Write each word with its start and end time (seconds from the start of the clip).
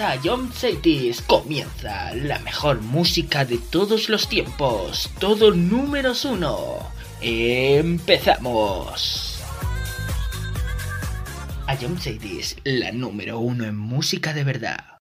a 0.00 0.18
John 0.22 0.52
Saitis 0.52 1.22
comienza 1.22 2.14
la 2.14 2.38
mejor 2.40 2.82
música 2.82 3.44
de 3.44 3.56
todos 3.56 4.08
los 4.10 4.28
tiempos, 4.28 5.10
todo 5.18 5.52
número 5.52 6.12
uno. 6.24 6.78
¡Empezamos! 7.22 8.12
A 11.66 11.76
John 11.80 11.98
Saitis, 11.98 12.56
la 12.64 12.92
número 12.92 13.38
uno 13.38 13.64
en 13.64 13.76
música 13.76 14.34
de 14.34 14.44
verdad. 14.44 14.95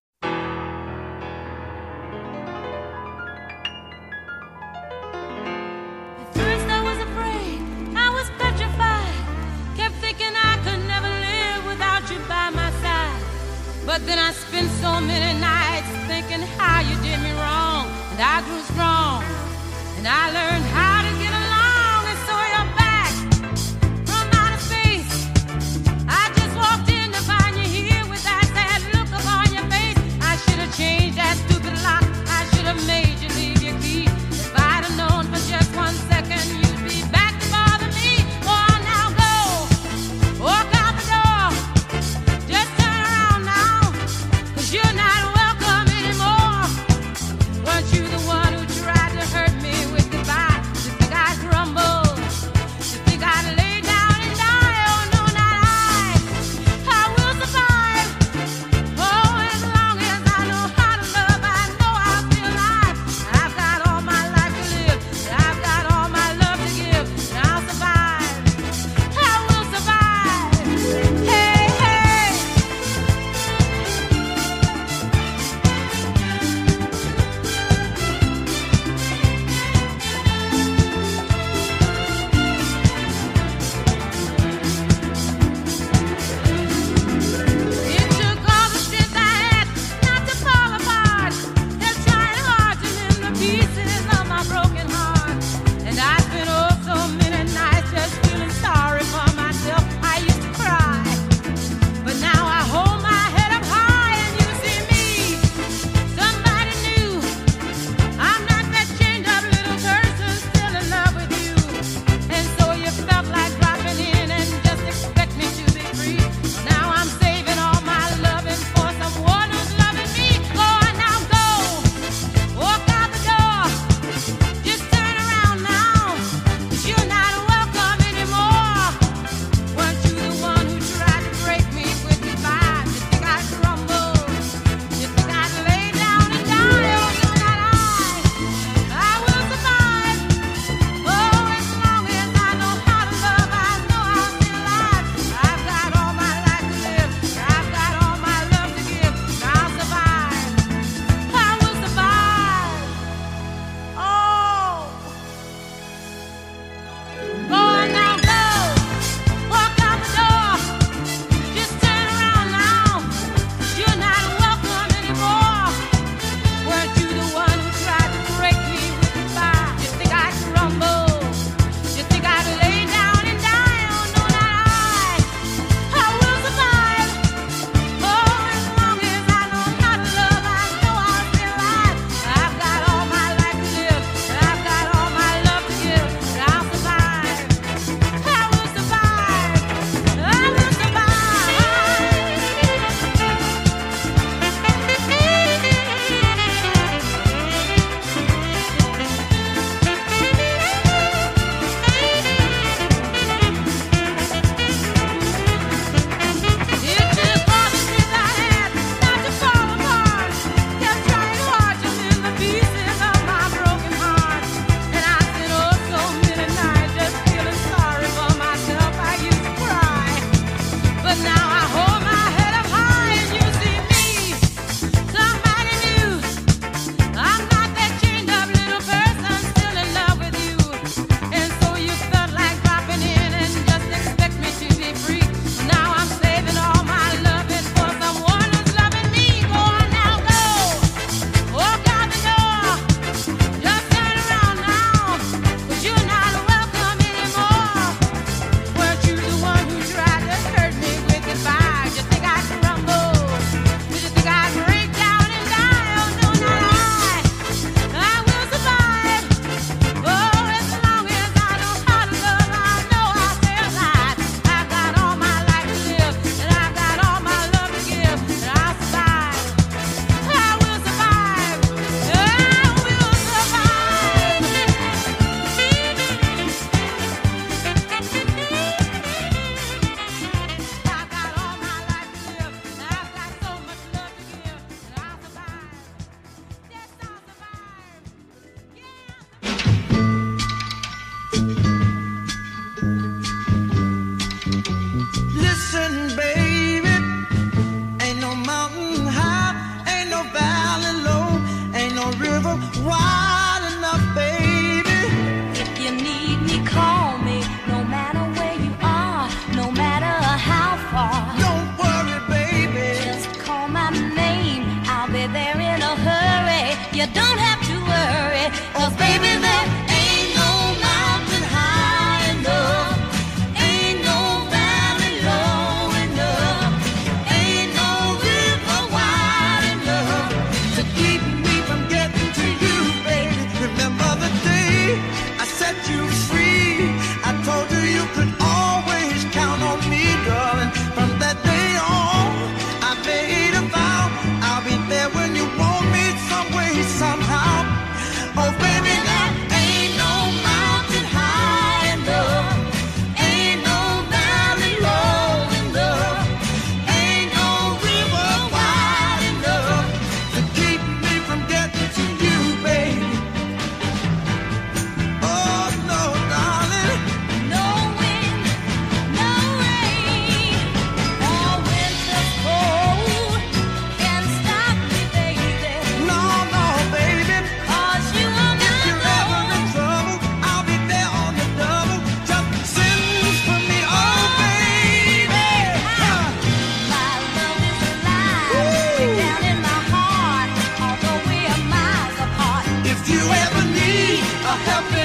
help 394.64 394.92
me. 394.94 395.05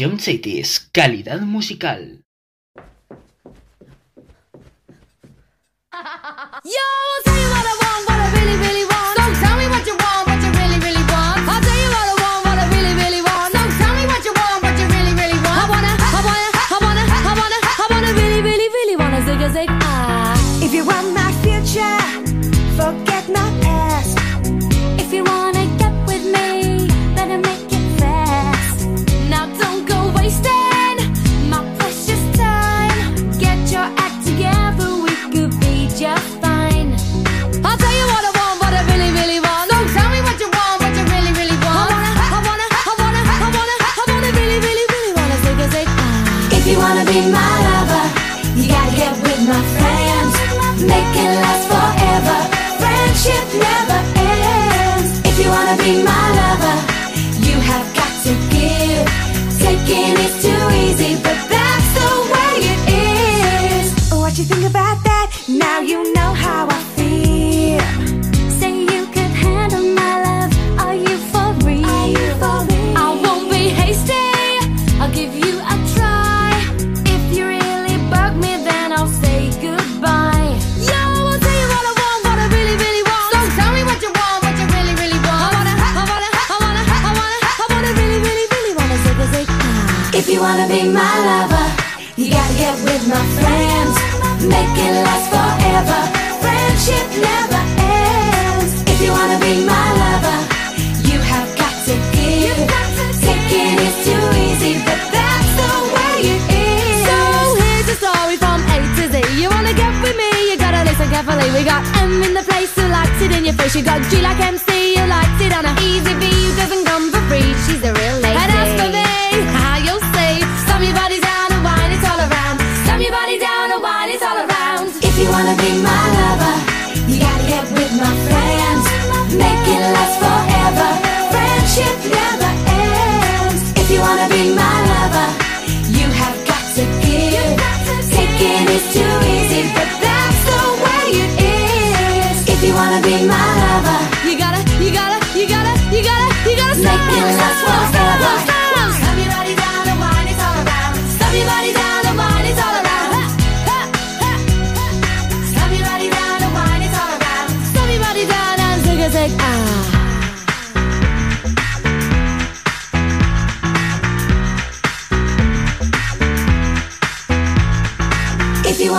Jump 0.00 0.18
City 0.18 0.60
es 0.60 0.80
calidad 0.80 1.42
musical. 1.42 2.19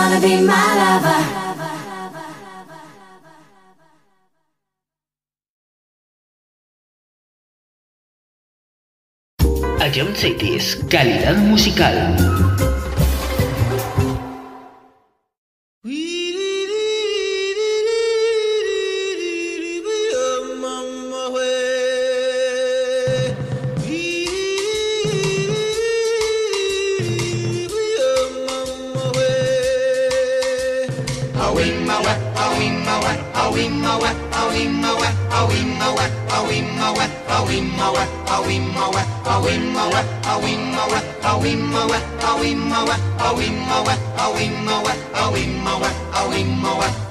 wanna 0.02 0.20
be 0.20 0.34
my 0.42 0.68
lover. 0.80 1.20
A 9.84 9.90
John 9.90 10.14
Cities, 10.14 10.76
calidad 10.90 11.38
musical. 11.46 12.81
a 46.14 46.28
wee 46.28 47.01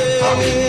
away. 0.00 0.67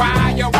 why 0.00 0.32
you 0.34 0.59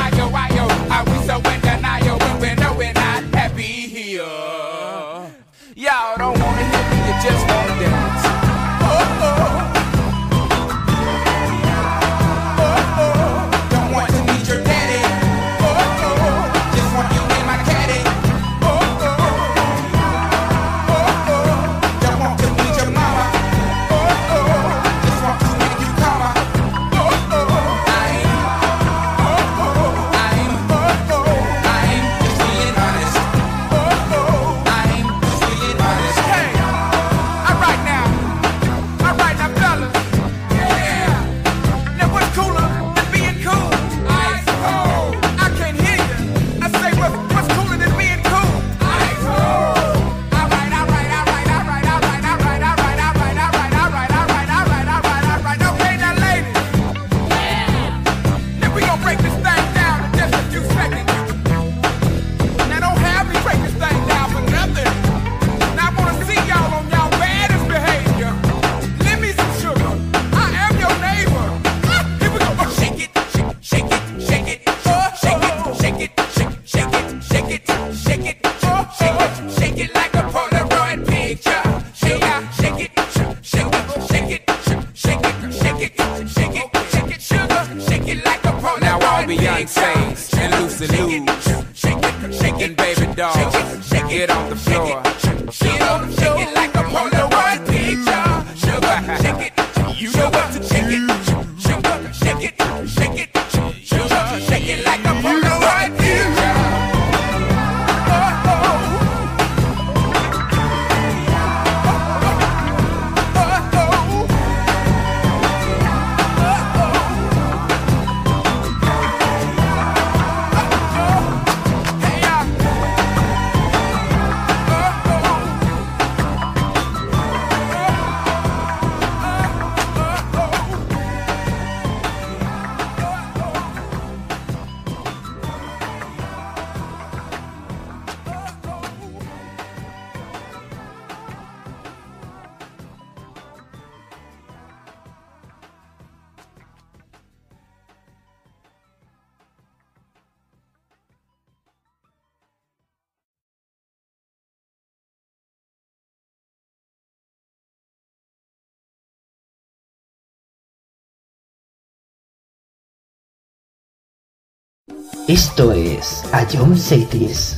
Esto 165.31 165.71
es 165.71 166.25
A 166.33 166.45
John 166.45 166.77
Cetis. 166.77 167.57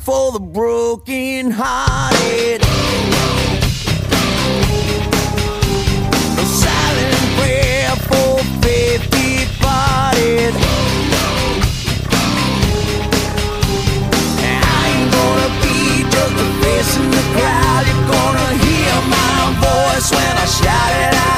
for 0.00 0.32
the 0.32 0.40
broken 0.40 1.50
heart. 1.50 1.87
growl 17.38 17.82
You're 17.88 18.06
gonna 18.12 18.50
hear 18.64 18.96
my 19.14 19.38
voice 19.62 20.08
when 20.10 20.34
I 20.36 20.46
shout 20.46 20.92
it 21.04 21.14
out? 21.14 21.37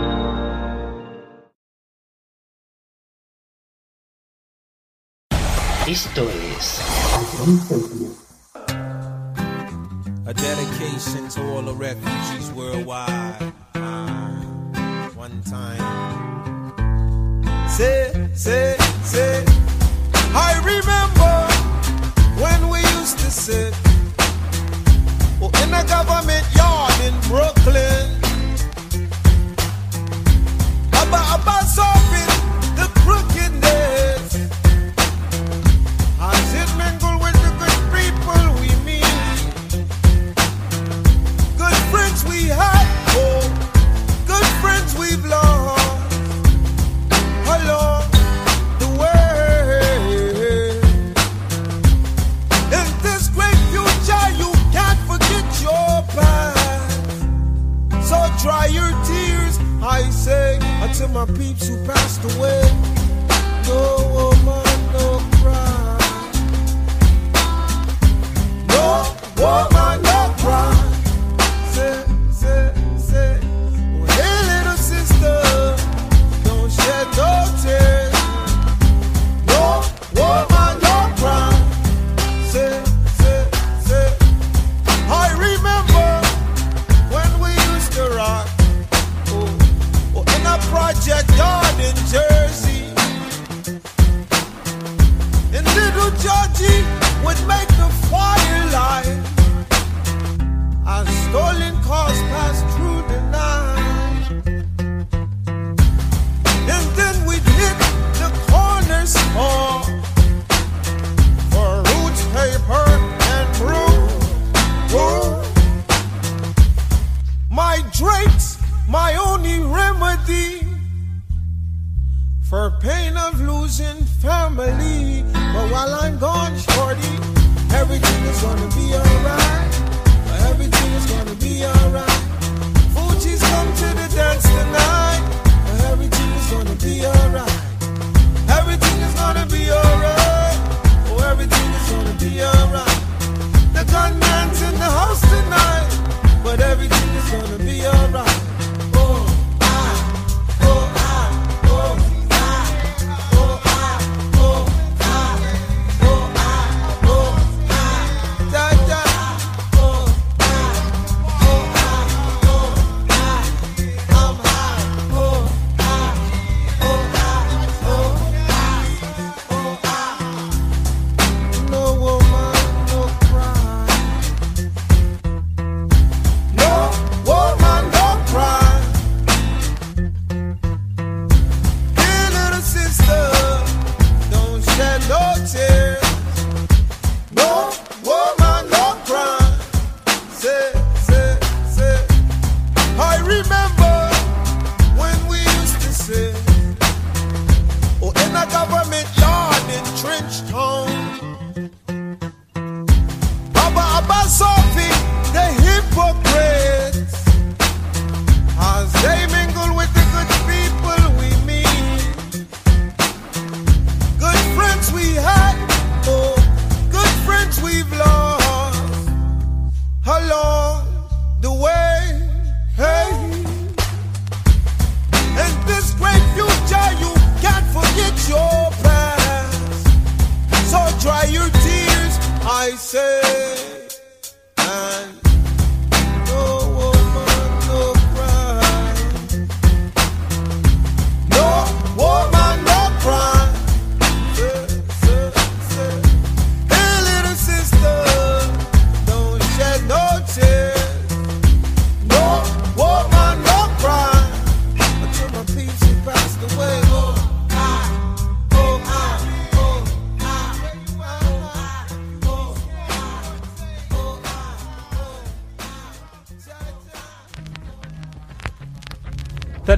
Esto 5.91 6.25
es. 6.55 6.79
A 10.25 10.33
dedication 10.33 11.27
to 11.27 11.41
all 11.51 11.63
the 11.63 11.73
refugees 11.73 12.49
worldwide. 12.53 13.51
Uh, 13.75 15.09
one 15.15 15.43
time. 15.43 15.83
Say, 17.67 18.29
say, 18.33 18.77
say. 19.03 19.43
I 20.33 20.61
remember. 20.63 21.30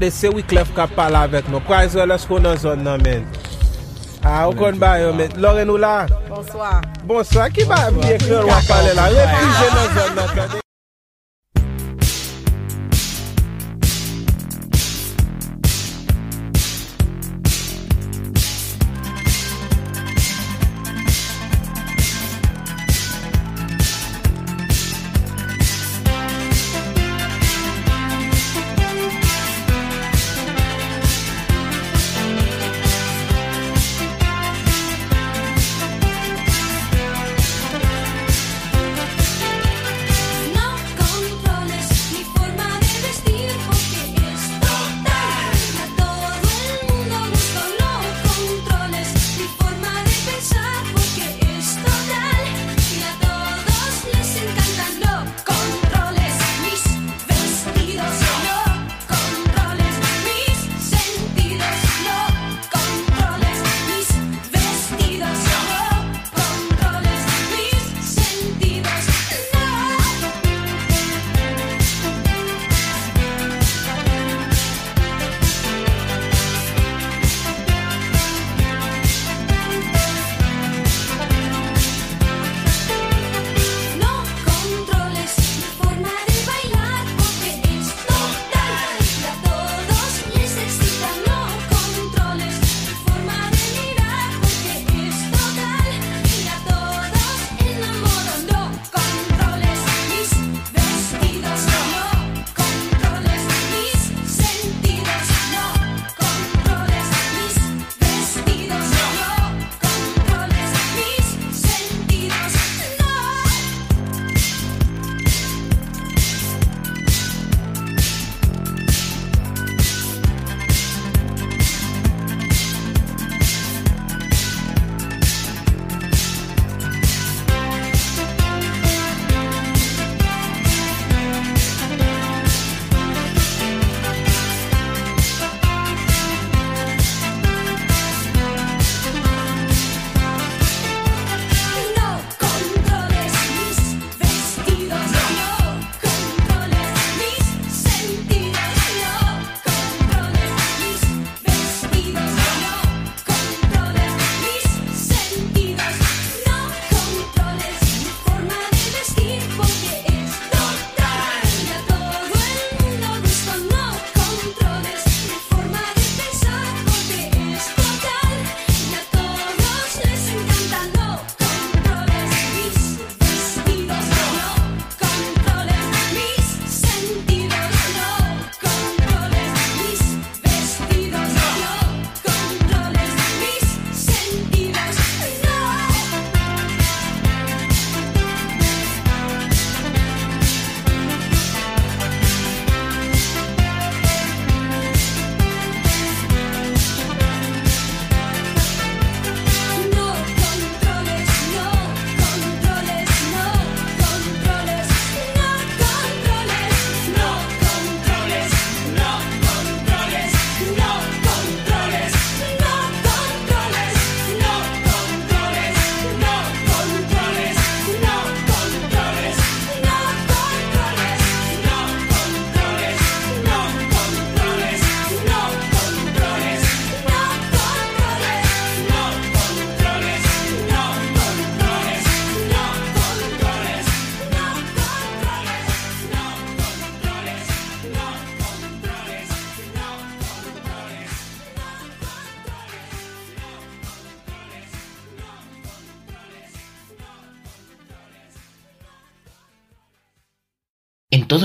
tande 0.04 0.12
se 0.12 0.28
Wiklef 0.30 0.74
ka 0.76 0.88
pala 0.88 1.24
avek 1.24 1.48
nou. 1.50 1.62
Kwa 1.68 1.84
izwe 1.86 2.06
lòs 2.06 2.28
kon 2.28 2.44
nan 2.44 2.58
zon 2.58 2.84
nan 2.84 3.02
men. 3.04 3.24
A, 4.24 4.48
ou 4.48 4.56
kon 4.56 4.80
bayo 4.80 5.14
men. 5.14 5.32
Lore 5.38 5.66
nou 5.66 5.78
la? 5.78 6.08
Bonsoir. 6.30 6.82
Bonsoir. 7.08 7.52
Ki 7.52 7.68
ba 7.70 7.92
mwen 7.92 8.18
ekler 8.18 8.46
wak 8.48 8.68
pale 8.68 8.94
la? 9.00 9.08
Refujen 9.16 9.80
nan 9.80 9.96
zon 9.96 10.16
nan 10.20 10.36
kade. 10.36 10.63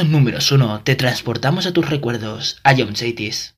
número 0.09 0.39
uno 0.53 0.81
te 0.83 0.95
transportamos 0.95 1.67
a 1.67 1.73
tus 1.73 1.89
recuerdos, 1.89 2.59
a 2.65 2.75
John 2.77 2.97
Cities. 2.97 3.58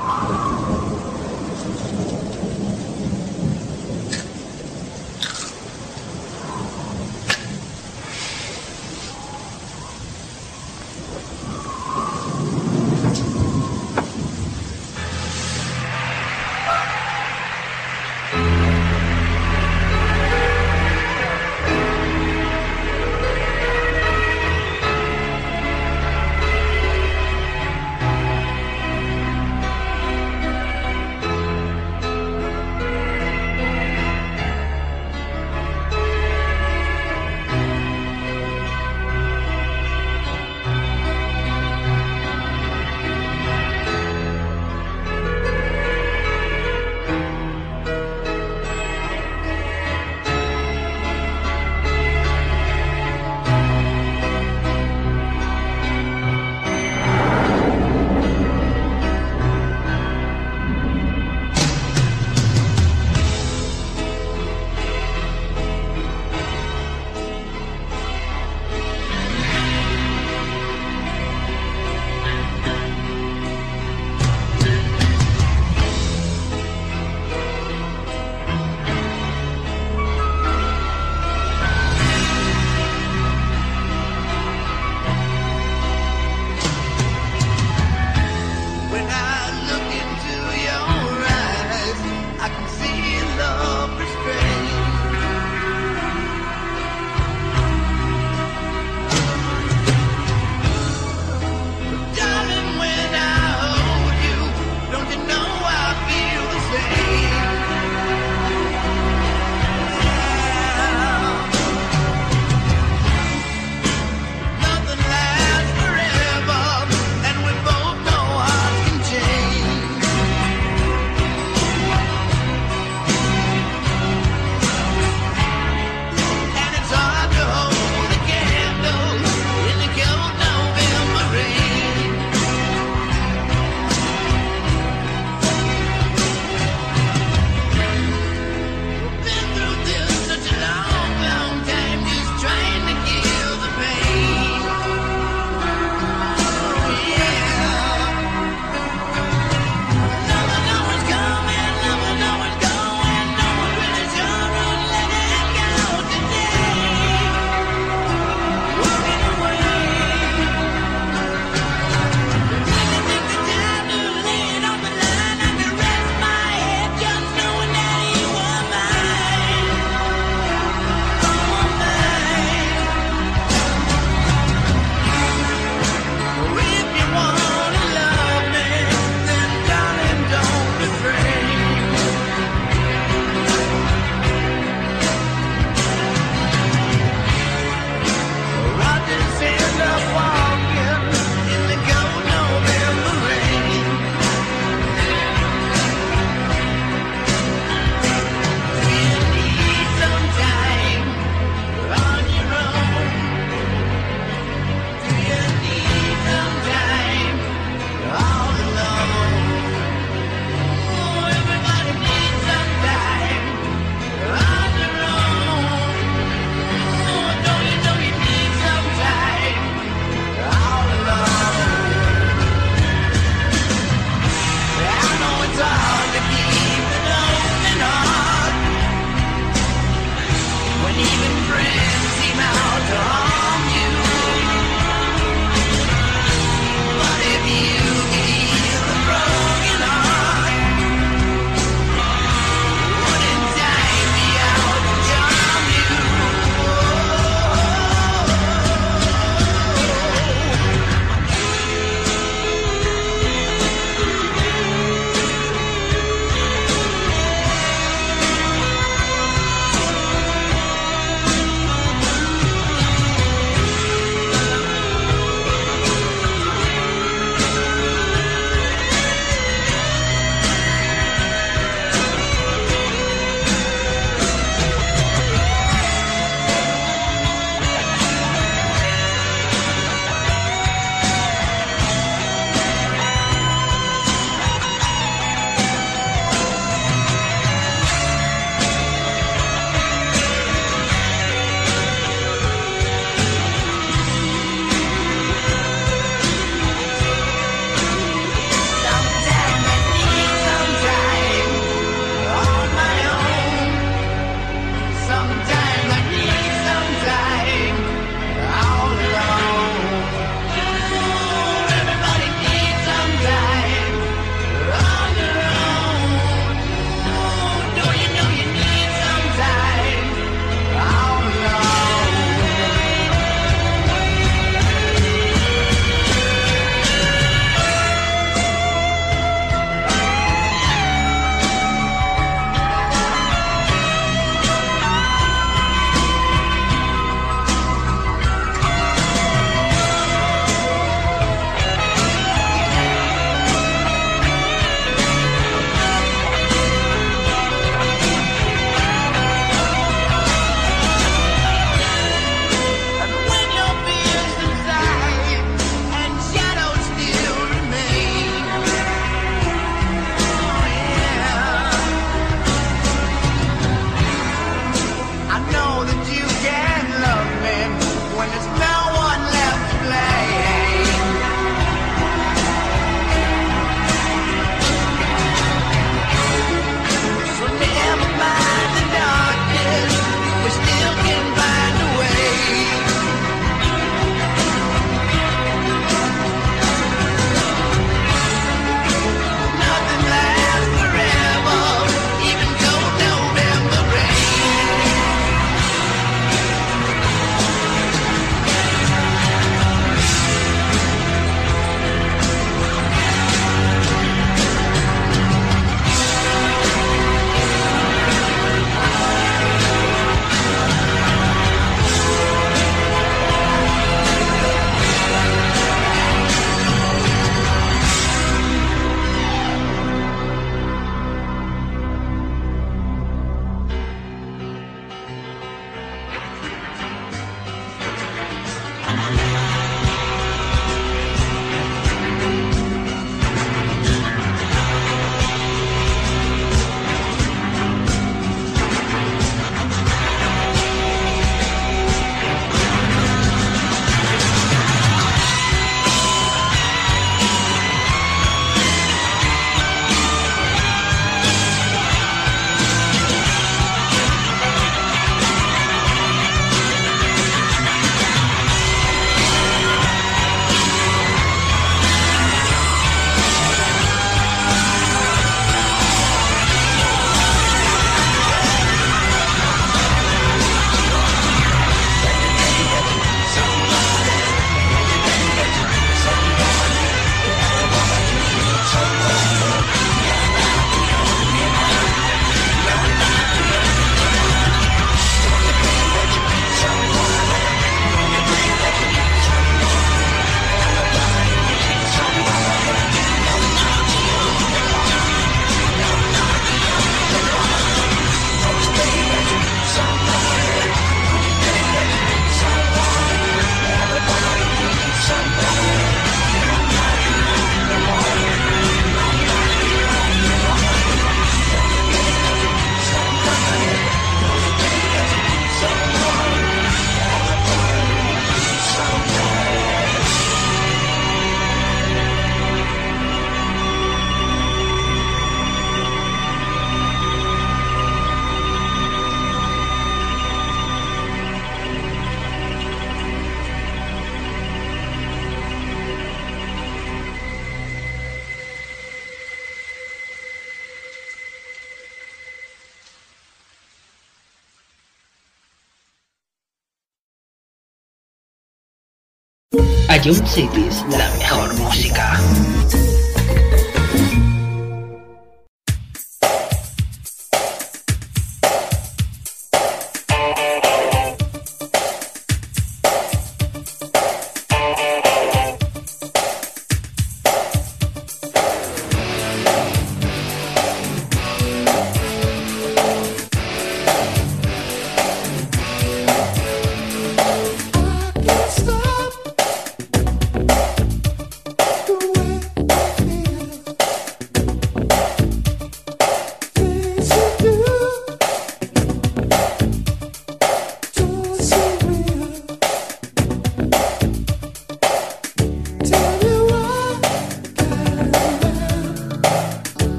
Cities, 550.11 550.83
la 550.89 551.09
mejor 551.17 551.53
música. 551.55 551.90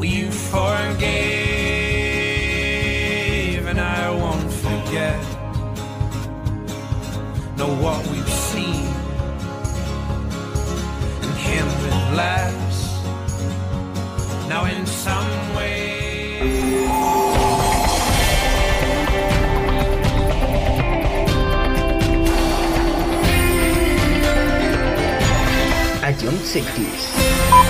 well, 0.00 0.08
you 0.08 0.30
forgave, 0.30 0.56
and 3.66 3.78
I 3.78 4.08
won't 4.10 4.50
forget. 4.50 5.20
Know 7.58 7.68
what 7.84 8.06
we've 8.06 8.32
seen, 8.48 8.86
and 11.22 11.36
him 11.36 11.66
that 11.84 12.14
laughs. 12.16 12.80
Now, 14.48 14.64
in 14.64 14.86
some 14.86 15.54
way. 15.54 15.68
iTunes 26.02 26.46
60s. 26.54 27.69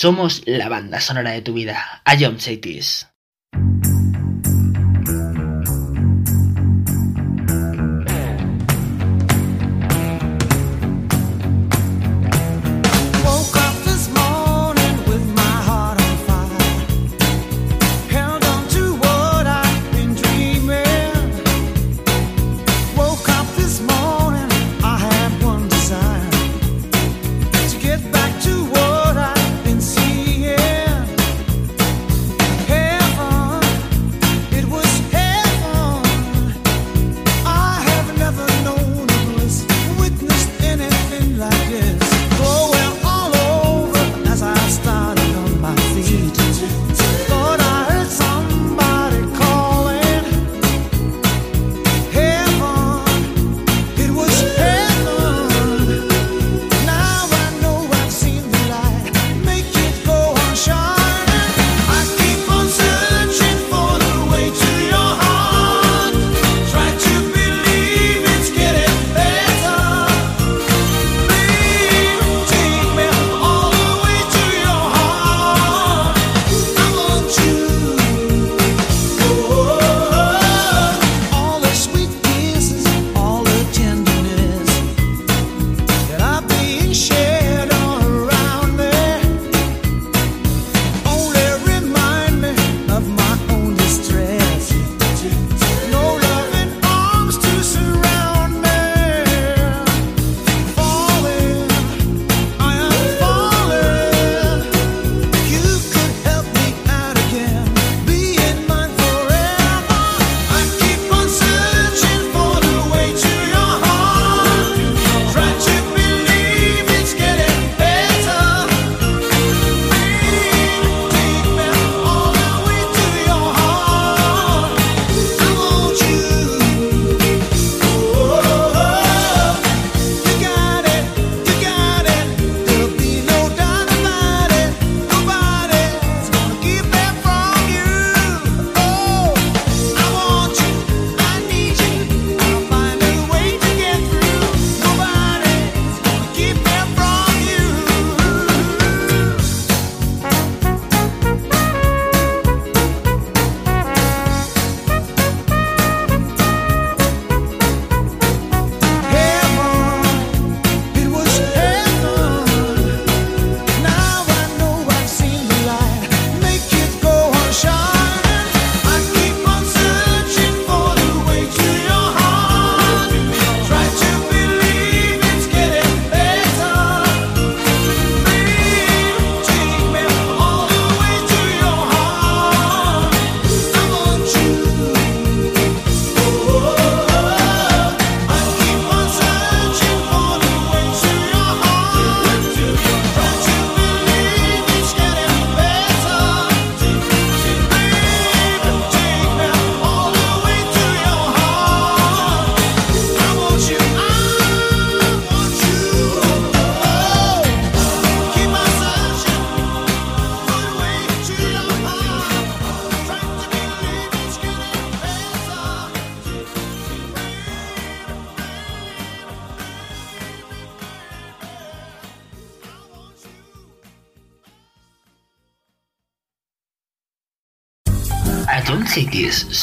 Somos 0.00 0.40
la 0.46 0.70
banda 0.70 0.98
sonora 0.98 1.32
de 1.32 1.42
tu 1.42 1.52
vida. 1.52 2.00
I 2.06 2.24
am 2.24 2.38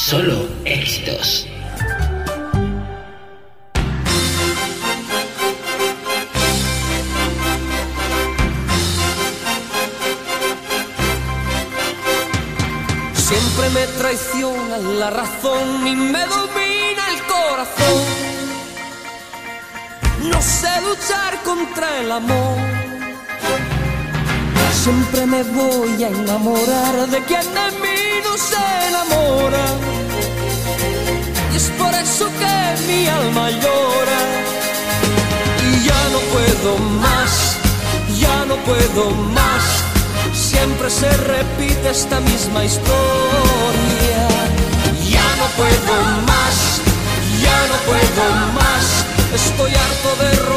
solo 0.08 0.37
esta 41.98 42.20
misma 42.20 42.64
historia. 42.64 44.28
Ya 45.10 45.28
no 45.40 45.48
puedo 45.58 45.96
más, 46.28 46.80
ya 47.42 47.58
no 47.72 47.78
puedo 47.90 48.26
más, 48.54 49.04
estoy 49.34 49.72
harto 49.74 50.10
de 50.24 50.57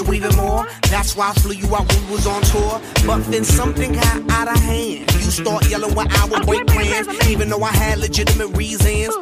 You 0.00 0.12
even 0.14 0.34
more. 0.36 0.66
That's 0.90 1.16
why 1.16 1.30
I 1.30 1.34
flew 1.34 1.54
you 1.54 1.74
out 1.74 1.92
when 1.92 2.06
we 2.06 2.12
was 2.12 2.26
on 2.26 2.42
tour. 2.42 2.80
But 3.06 3.24
then 3.30 3.44
something 3.44 3.92
got 3.92 4.30
out 4.30 4.48
of 4.48 4.62
hand. 4.62 5.12
You 5.12 5.30
start 5.30 5.68
yelling 5.68 5.94
when 5.94 6.10
I 6.10 6.24
would 6.26 6.46
break 6.46 6.66
plans, 6.66 7.08
even 7.28 7.48
though 7.48 7.62
I 7.62 7.72
had 7.72 7.98
legitimate 7.98 8.48
reasons. 8.56 9.16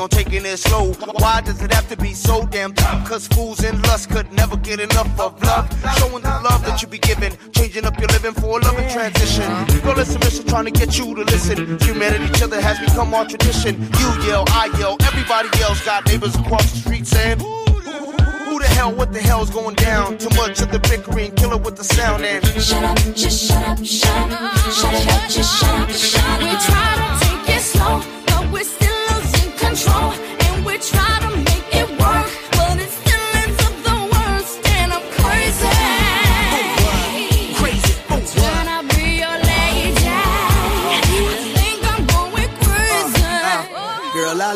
On 0.00 0.08
taking 0.08 0.46
it 0.46 0.56
slow? 0.56 0.92
Why 1.20 1.40
does 1.42 1.62
it 1.62 1.72
have 1.72 1.88
to 1.88 1.96
be 1.96 2.14
so 2.14 2.46
damn 2.46 2.72
tough? 2.72 3.06
Cause 3.06 3.28
fools 3.28 3.62
in 3.62 3.80
lust 3.82 4.10
could 4.10 4.32
never 4.32 4.56
get 4.56 4.80
enough 4.80 5.20
of 5.20 5.40
love. 5.42 5.68
Showing 5.98 6.22
the 6.22 6.40
love 6.42 6.64
that 6.66 6.80
you 6.80 6.88
be 6.88 6.98
giving, 6.98 7.36
changing 7.52 7.84
up 7.84 7.98
your 7.98 8.08
living 8.08 8.32
for 8.32 8.58
a 8.58 8.62
loving 8.62 8.88
transition. 8.88 9.46
Girl, 9.82 9.94
listen, 9.94 10.20
listen, 10.22 10.46
trying 10.46 10.64
to 10.64 10.70
get 10.70 10.98
you 10.98 11.14
to 11.14 11.22
listen. 11.22 11.78
Humanity, 11.80 12.24
each 12.24 12.42
other 12.42 12.60
has 12.60 12.78
become 12.80 13.12
our 13.14 13.26
tradition. 13.26 13.80
You 14.00 14.08
yell, 14.26 14.44
I 14.48 14.74
yell, 14.78 14.96
everybody 15.02 15.48
yells. 15.58 15.80
Got 15.84 16.06
neighbors 16.06 16.34
across 16.34 16.70
the 16.72 16.78
street 16.78 17.06
saying, 17.06 17.38
Who 17.38 18.58
the 18.58 18.68
hell, 18.76 18.92
what 18.92 19.12
the 19.12 19.20
hell's 19.20 19.50
going 19.50 19.74
down? 19.76 20.18
Too 20.18 20.30
much 20.36 20.60
of 20.62 20.72
the 20.72 20.78
bickering, 20.80 21.32
kill 21.32 21.52
it 21.52 21.62
with 21.62 21.76
the 21.76 21.84
sound 21.84 22.24
and 22.24 22.44
Shut 22.60 22.82
up, 22.82 22.96
just 23.14 23.48
shut 23.48 23.68
up, 23.68 23.84
shut 23.84 24.32
up, 24.32 24.56
shut 24.72 24.94
up, 24.94 25.30
just 25.30 25.60
shut 25.60 25.68
up, 25.68 25.69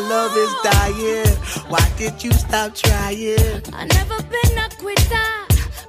love 0.08 0.36
is 0.36 0.52
dying. 0.62 1.36
Why 1.68 1.84
did 1.96 2.22
you 2.22 2.32
stop 2.32 2.74
trying? 2.74 3.62
I 3.72 3.84
never 3.86 4.22
been 4.22 4.58
a 4.58 4.68
quitter, 4.78 5.30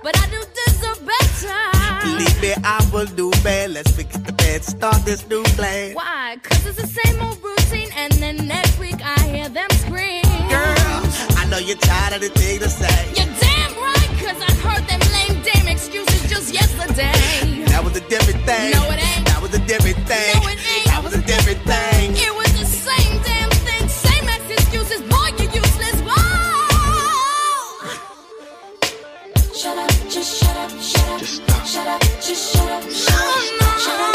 but 0.04 0.18
I 0.18 0.26
do 0.30 0.40
deserve 0.60 1.02
better. 1.06 1.62
Believe 2.06 2.42
me, 2.42 2.54
I 2.64 2.80
will 2.94 3.08
do 3.08 3.32
bad. 3.44 3.72
Let's 3.72 3.92
fix 3.92 4.18
the 4.18 4.32
bed, 4.34 4.64
start 4.64 5.04
this 5.06 5.28
new 5.28 5.44
plan. 5.58 5.96
Why? 5.96 6.38
Cause 6.44 6.66
it's 6.66 6.82
the 6.82 6.88
same 6.88 7.22
old 7.22 7.42
routine, 7.44 7.90
and 7.96 8.14
then 8.14 8.48
next 8.48 8.80
week 8.80 9.00
I 9.04 9.20
hear 9.28 9.50
them 9.50 9.70
scream. 9.84 10.24
Girl, 10.50 11.02
I 11.42 11.48
know 11.50 11.58
you're 11.58 11.78
tired 11.78 12.14
of 12.16 12.22
the 12.22 12.30
thing 12.30 12.60
to 12.60 12.70
say. 12.70 13.00
You're 13.18 13.34
damn 13.40 13.74
right, 13.82 14.12
cause 14.24 14.40
I 14.40 14.52
heard 14.66 14.84
them 14.88 15.02
lame 15.16 15.42
damn 15.44 15.68
excuses 15.68 16.30
just 16.30 16.54
yesterday. 16.54 17.66
That 17.66 17.84
was 17.84 17.96
a 17.98 18.02
different 18.08 18.42
thing. 18.46 18.72
No, 18.72 18.84
it 18.92 19.02
ain't. 19.04 19.26
That 19.28 19.42
was 19.42 19.54
a 19.54 19.60
different 19.66 19.98
thing. 20.08 20.34
No, 20.40 20.48
it 20.48 20.60
ain't. 20.74 20.86
That 20.86 21.02
was 21.04 21.14
a 21.16 21.22
different 21.22 21.62
thing. 21.64 22.16
It 22.16 22.34
was 22.36 22.52
the 22.60 22.66
same 22.66 23.20
thing. 23.24 23.35
Just 31.26 31.42
stop. 31.42 31.66
Shut 31.66 31.88
up. 31.88 32.02
Just 32.22 32.54
shut 32.54 32.72
up. 32.72 32.84
Shut 32.92 33.64
up. 33.64 33.80
Shut 33.80 34.00
up. 34.00 34.15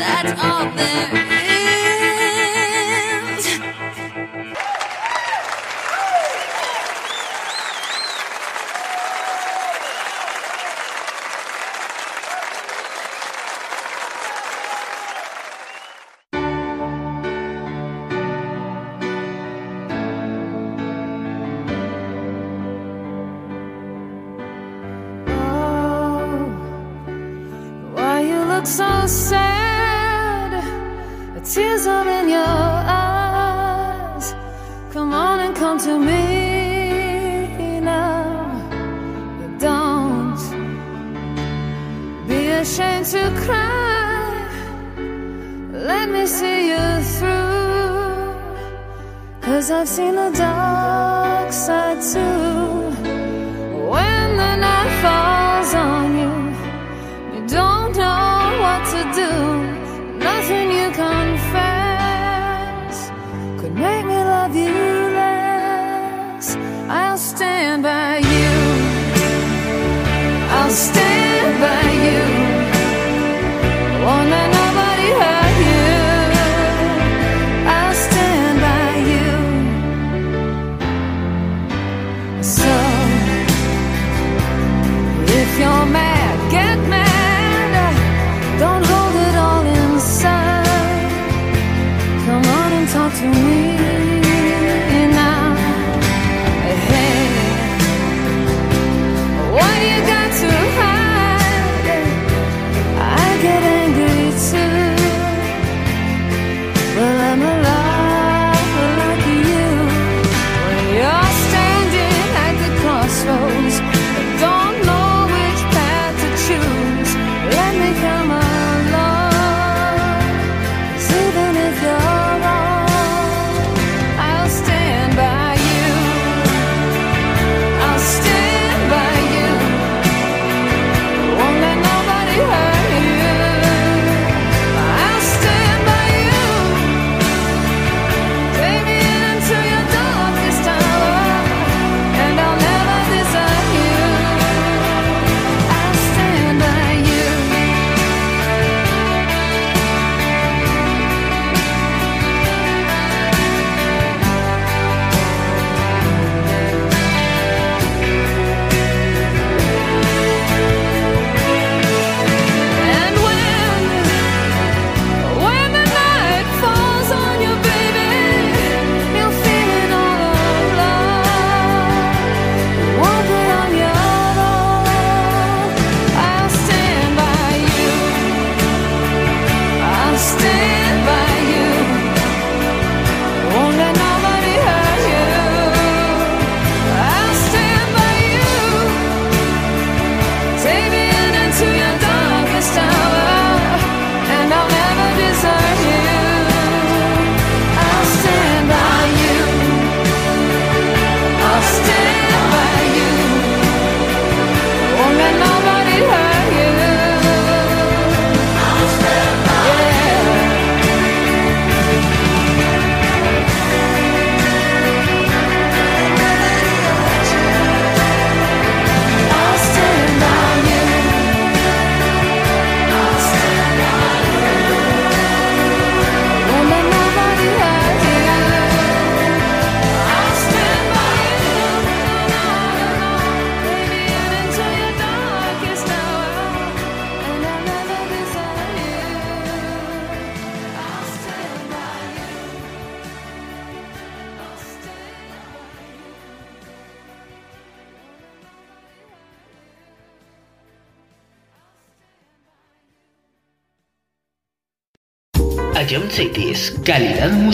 that's 0.00 0.42
all 0.42 0.70
there. 0.76 1.39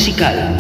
Musical. 0.06 0.55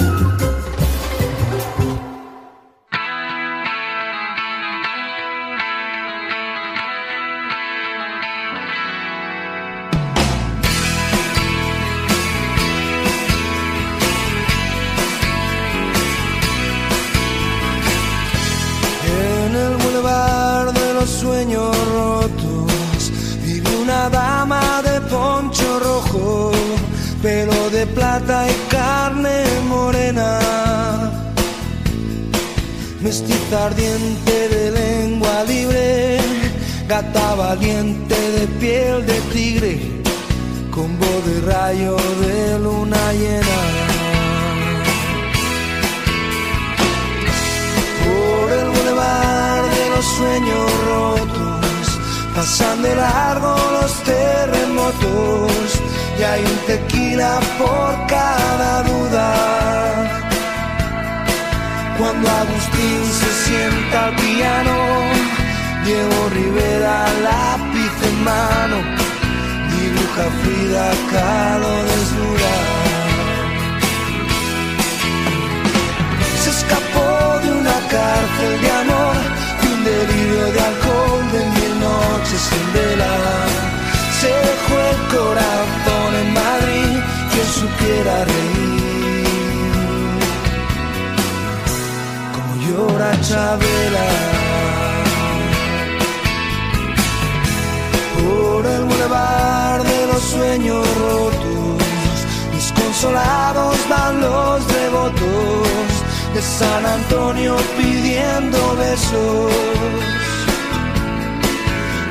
De 106.36 106.42
San 106.42 106.84
Antonio 106.84 107.56
pidiendo 107.78 108.58
besos. 108.76 109.52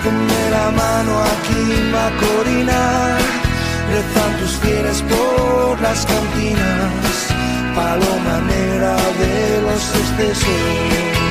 Ponme 0.04 0.44
la 0.50 0.72
mano 0.82 1.14
aquí, 1.32 1.64
Macorina, 1.94 3.18
rezan 3.92 4.32
tus 4.40 4.54
fieles 4.64 5.04
por 5.04 5.80
las 5.80 6.06
cantinas, 6.08 7.14
paloma 7.76 8.36
negra 8.48 8.96
de 9.22 9.62
los 9.62 9.84
excesos. 10.02 11.25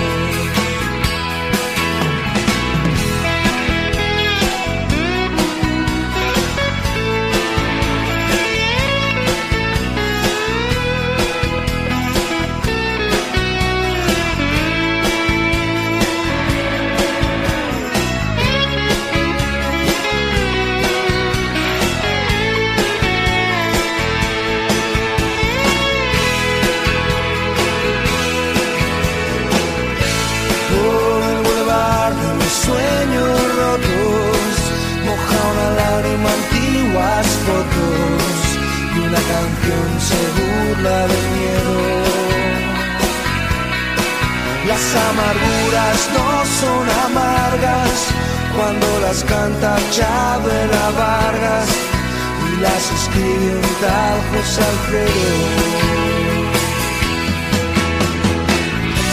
Se 40.09 40.21
burla 40.39 40.99
del 41.13 41.27
miedo. 41.37 41.77
Las 44.71 44.85
amarguras 45.11 45.99
no 46.17 46.29
son 46.61 46.85
amargas 47.07 47.97
cuando 48.57 48.87
las 49.01 49.25
canta 49.25 49.77
Chabela 49.91 50.87
Vargas 50.99 51.69
y 52.49 52.61
las 52.61 52.83
escribe 52.99 53.69
tal 53.81 54.19
José 54.31 54.63
Alfredo. 54.73 55.85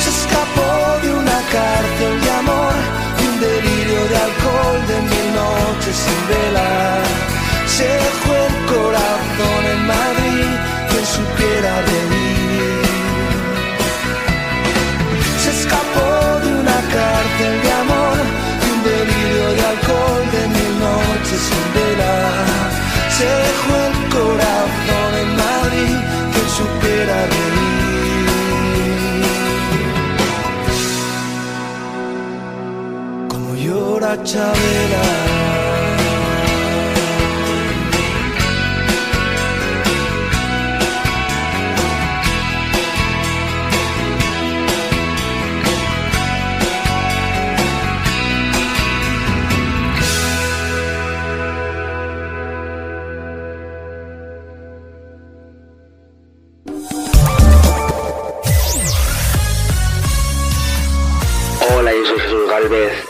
se 0.03 0.09
escapó 0.17 0.71
de 1.03 1.09
una 1.21 1.39
cárcel 1.55 2.13
de 2.25 2.31
amor, 2.43 2.73
de 3.17 3.23
un 3.31 3.37
delirio 3.49 4.01
de 4.11 4.17
alcohol, 4.27 4.79
de 4.91 4.97
mil 5.11 5.27
noches 5.43 5.95
sin 6.05 6.21
vela. 6.31 6.71
Se 7.77 7.87
dejó 8.05 8.31
el 8.47 8.55
corazón 8.73 9.61
en 9.73 9.81
Madrid, 9.95 10.70
supiera 11.21 11.71
reír. 11.91 12.85
Se 15.43 15.49
escapó 15.57 16.09
de 16.43 16.49
una 16.61 16.79
cárcel 16.95 17.55
de 17.63 17.71
amor, 17.83 18.17
de 18.61 18.67
un 18.75 18.79
delirio 18.91 19.47
de 19.57 19.63
alcohol, 19.73 20.23
de 20.35 20.43
mil 20.57 20.73
noches 20.87 21.39
sin 21.47 21.65
vela. 21.75 22.15
Se 23.17 23.27
dejó 23.47 23.73
el 23.89 23.95
corazón 24.17 25.11
en 25.23 25.29
Madrid, 25.45 25.95
quien 26.31 26.47
supiera 26.59 27.15
reír. 27.27 27.61
Chabela. 34.23 35.40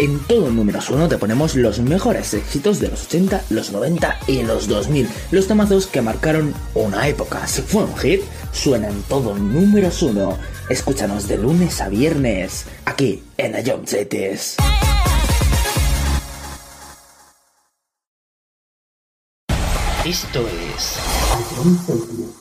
En 0.02 0.18
todo 0.22 0.50
números 0.50 0.90
uno 0.90 1.08
te 1.08 1.20
ponemos 1.20 1.56
los 1.56 1.78
mejores 1.80 2.34
éxitos 2.34 2.80
de 2.80 2.88
los 2.88 3.06
80, 3.06 3.44
los 3.52 3.72
90 3.72 4.18
y 4.26 4.42
los 4.42 4.68
2000. 4.68 5.08
Los 5.30 5.48
temazos 5.48 5.86
que 5.86 6.02
marcaron 6.02 6.56
una 6.74 7.08
época. 7.08 7.46
Si 7.46 7.62
fue 7.62 7.84
un 7.84 7.96
hit, 7.98 8.22
suena 8.52 8.88
en 8.88 9.04
todo 9.04 9.36
números 9.38 10.02
uno. 10.02 10.40
Escúchanos 10.70 11.28
de 11.28 11.38
lunes 11.38 11.82
a 11.82 11.90
viernes, 11.90 12.66
aquí 12.86 13.22
en 13.38 13.54
Cities. 13.86 14.58
Esto 20.04 20.48
es 20.74 22.41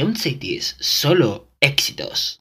Young 0.00 0.16
Cities, 0.16 0.76
solo 0.80 1.50
éxitos. 1.60 2.39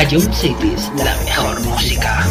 A 0.00 0.04
John 0.04 0.32
Cities, 0.32 0.90
la 0.96 1.14
mejor 1.26 1.60
música. 1.60 2.24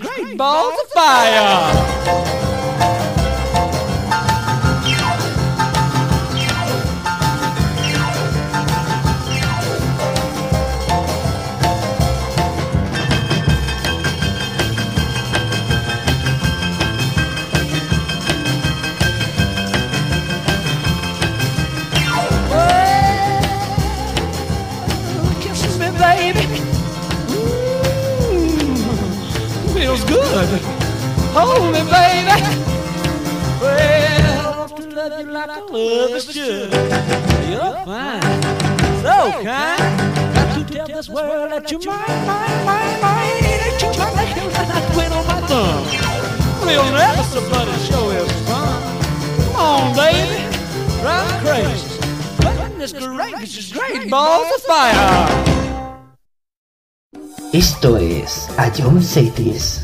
Great, 0.00 0.24
Great 0.24 0.36
balls, 0.38 0.72
balls, 0.72 0.80
of 0.82 0.90
fire. 0.90 1.72
fire. 1.72 2.23
balls 54.14 54.46
of 54.54 54.62
fire. 54.62 55.26
Esto 57.52 57.96
es 57.96 58.48
A 58.56 58.70
John 58.72 59.02
Cities. 59.02 59.83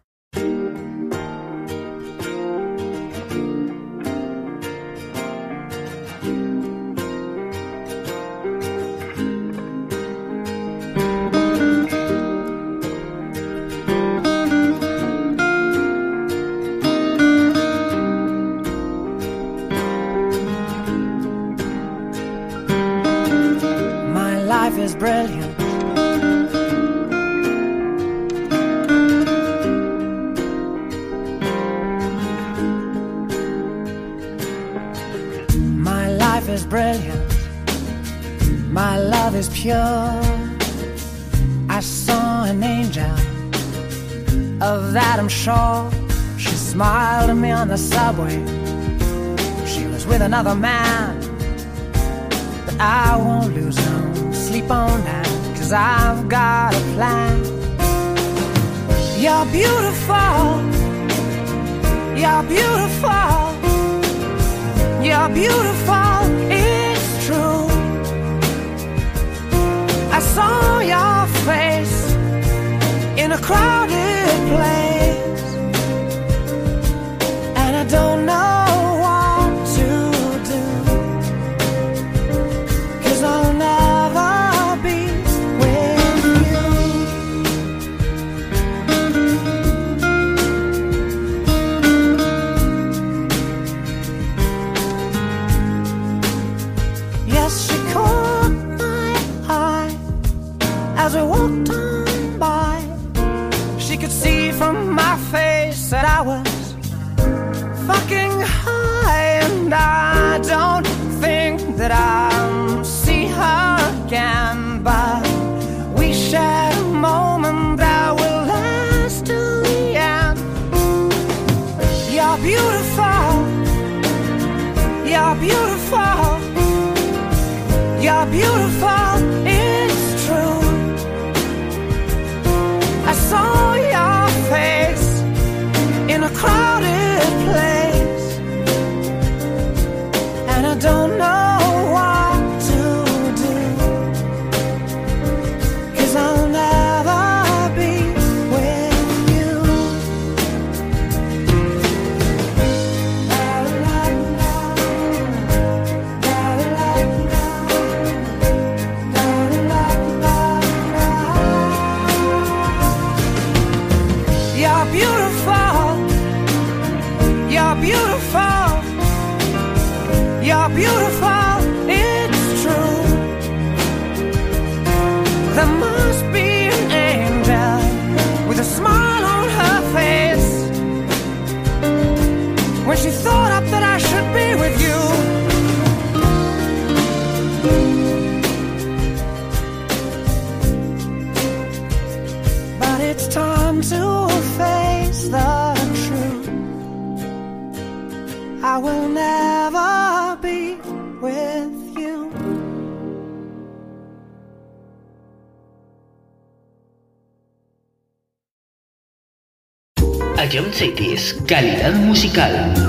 Musical. 212.21 212.80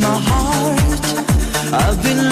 My 0.00 0.18
heart. 0.18 1.00
I've 1.72 2.02
been 2.02 2.29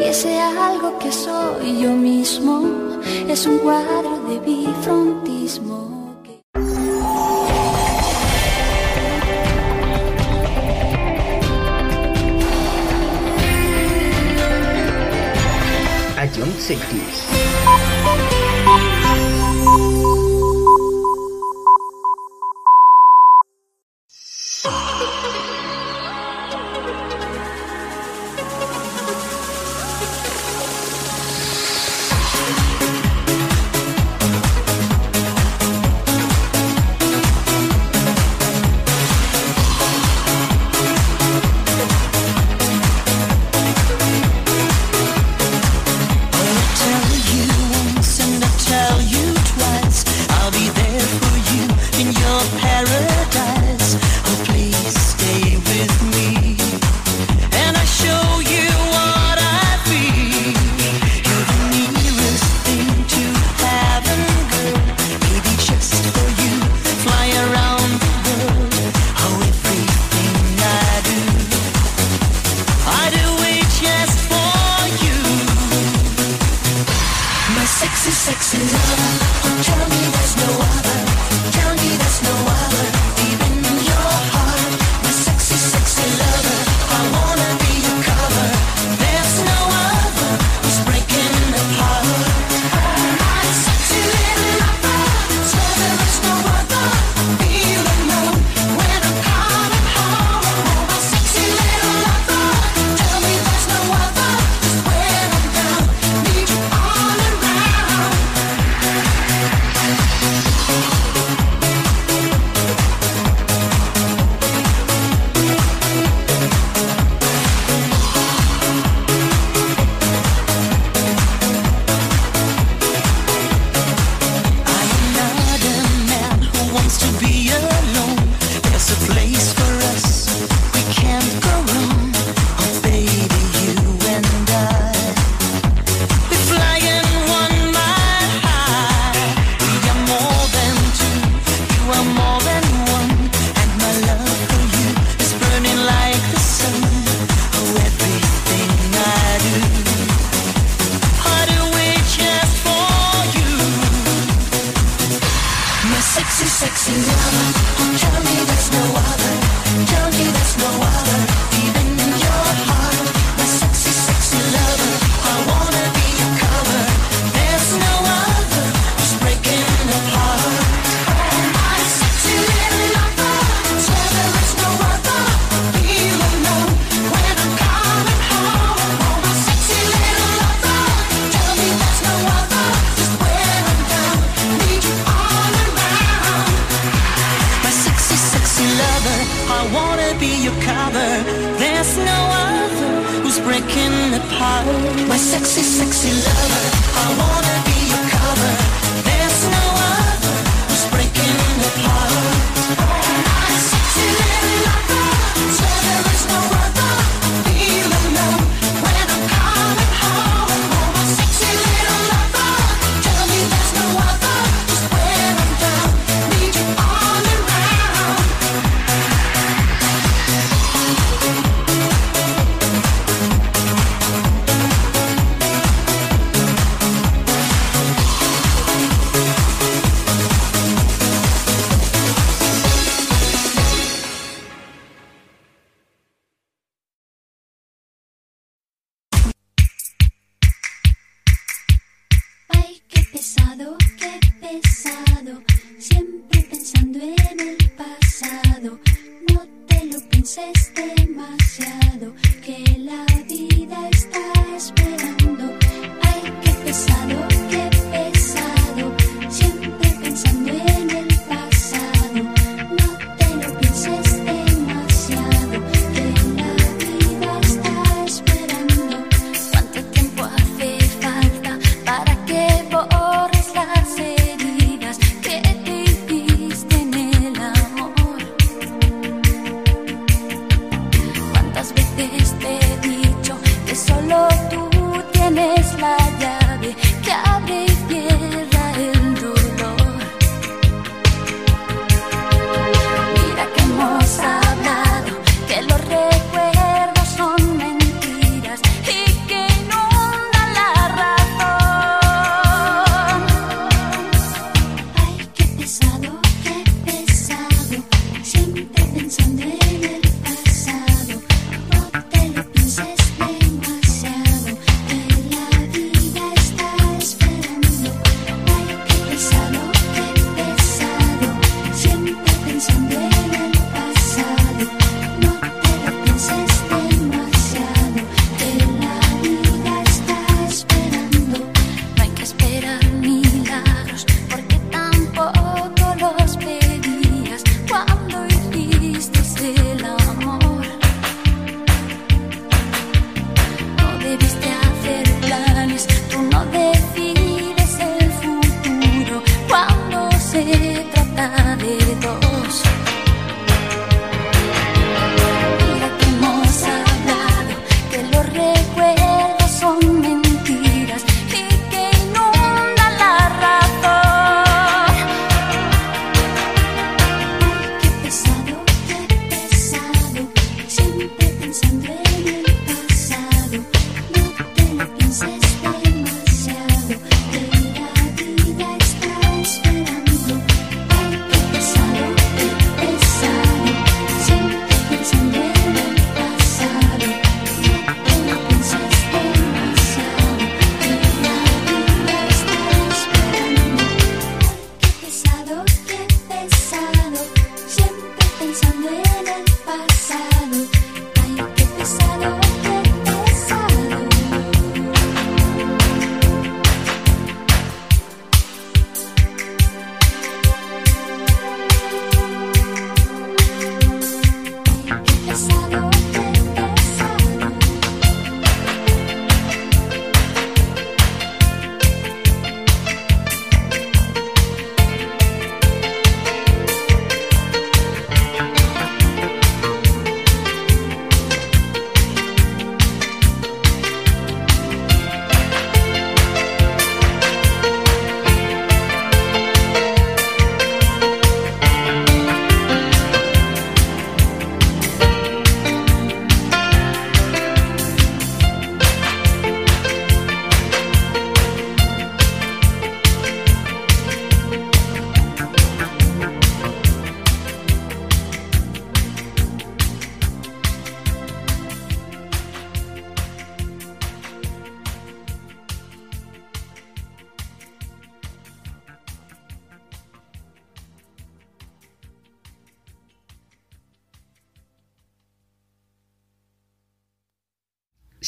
Y 0.00 0.04
ese 0.04 0.38
algo 0.40 0.98
que 0.98 1.12
soy 1.12 1.80
yo 1.80 1.90
mismo 1.90 2.62
es 3.28 3.46
un 3.46 3.58
cuadro 3.58 4.18
de 4.28 4.38
bifrontismo. 4.40 5.79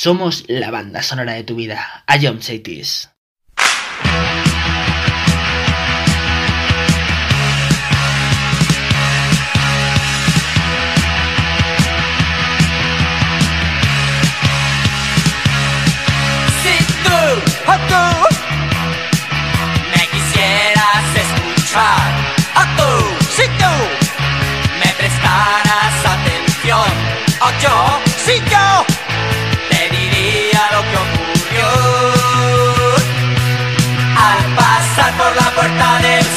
Somos 0.00 0.44
la 0.46 0.70
banda 0.70 1.02
sonora 1.02 1.32
de 1.32 1.42
tu 1.42 1.56
vida. 1.56 2.04
I 2.06 2.24
am 2.28 2.38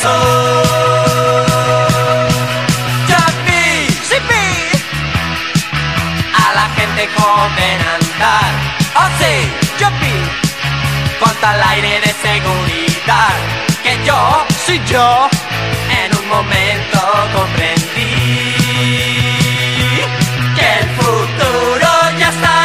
A 0.03 0.07
la 6.55 6.67
gente 6.75 7.07
comen 7.15 7.79
andar. 7.95 8.51
Oh 8.95 9.09
sí, 9.19 9.33
yo 9.79 9.87
Contra 11.19 11.55
el 11.55 11.61
aire 11.63 12.01
de 12.01 12.13
seguridad 12.13 13.35
que 13.83 13.93
yo, 14.03 14.45
soy 14.65 14.81
yo, 14.85 15.29
en 15.89 16.17
un 16.17 16.27
momento 16.29 16.99
comprendí 17.35 18.15
que 20.55 20.79
el 20.79 20.89
futuro 20.97 21.89
ya 22.17 22.29
está. 22.29 22.60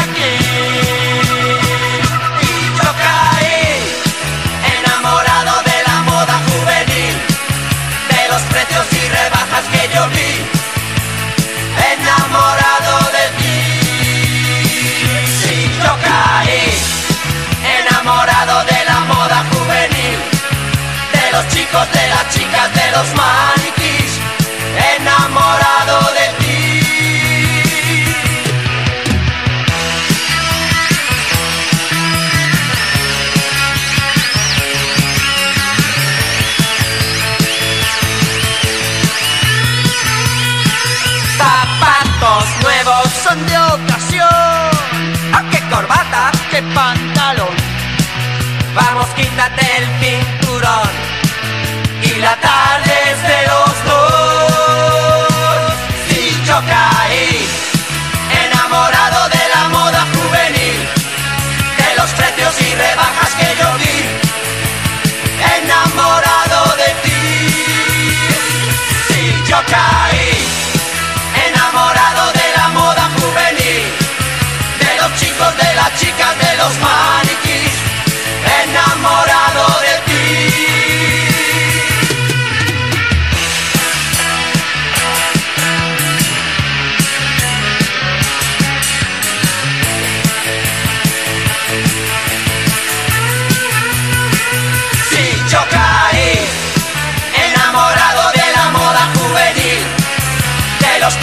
chicos, 21.67 21.93
de 21.93 22.09
las 22.09 22.29
chicas, 22.29 22.75
de 22.75 22.91
los 22.93 23.15
más. 23.15 23.36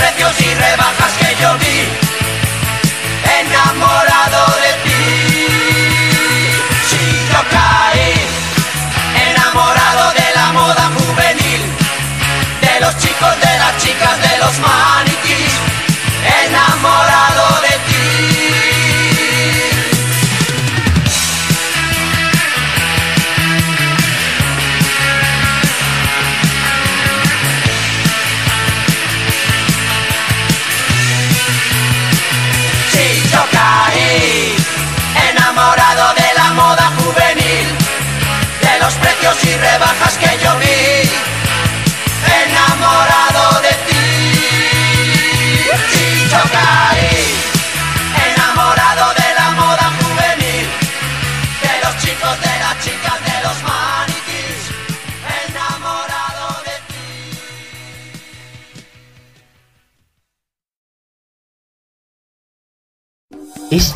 precios 0.04 0.42
y 0.42 0.54
rebajas. 0.56 0.83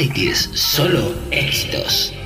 Cities, 0.00 0.48
solo 0.54 1.14
éxitos. 1.30 2.19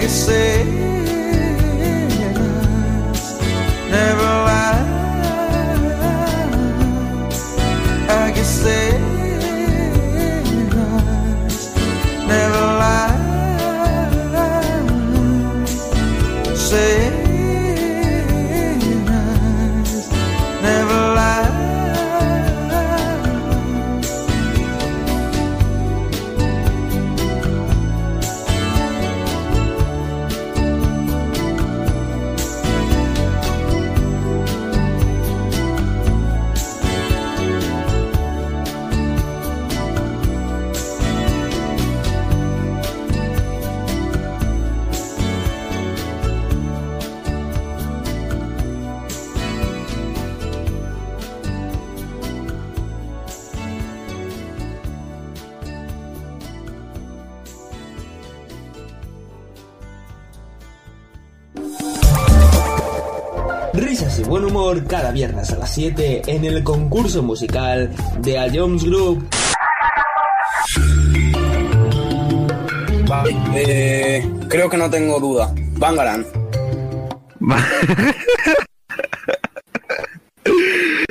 Guess 0.00 0.26
say 0.26 0.64
never 3.90 4.30
lie. 4.46 4.86
I 8.08 8.32
guess 8.34 8.62
say 8.62 8.99
en 65.88 66.44
el 66.44 66.62
concurso 66.62 67.22
musical 67.22 67.90
de 68.18 68.38
A 68.38 68.50
Jones 68.52 68.84
Group. 68.84 69.26
Eh, 73.54 74.30
creo 74.48 74.68
que 74.68 74.76
no 74.76 74.90
tengo 74.90 75.18
duda. 75.18 75.54
Bangaran. 75.78 76.26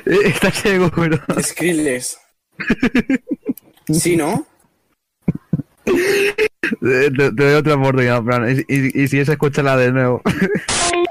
Está 0.05 0.51
ciego, 0.51 0.91
pero. 0.95 1.17
Skrillex. 1.41 2.19
¿Sí, 3.91 4.15
no? 4.15 4.45
Te, 6.81 7.09
doy 7.09 7.53
otra 7.53 7.73
oportunidad, 7.73 8.23
Fran. 8.23 8.49
Y, 8.51 8.59
y, 8.67 9.03
y 9.03 9.07
si 9.07 9.19
es, 9.19 9.29
escúchala 9.29 9.75
de 9.77 9.91
nuevo. 9.91 10.21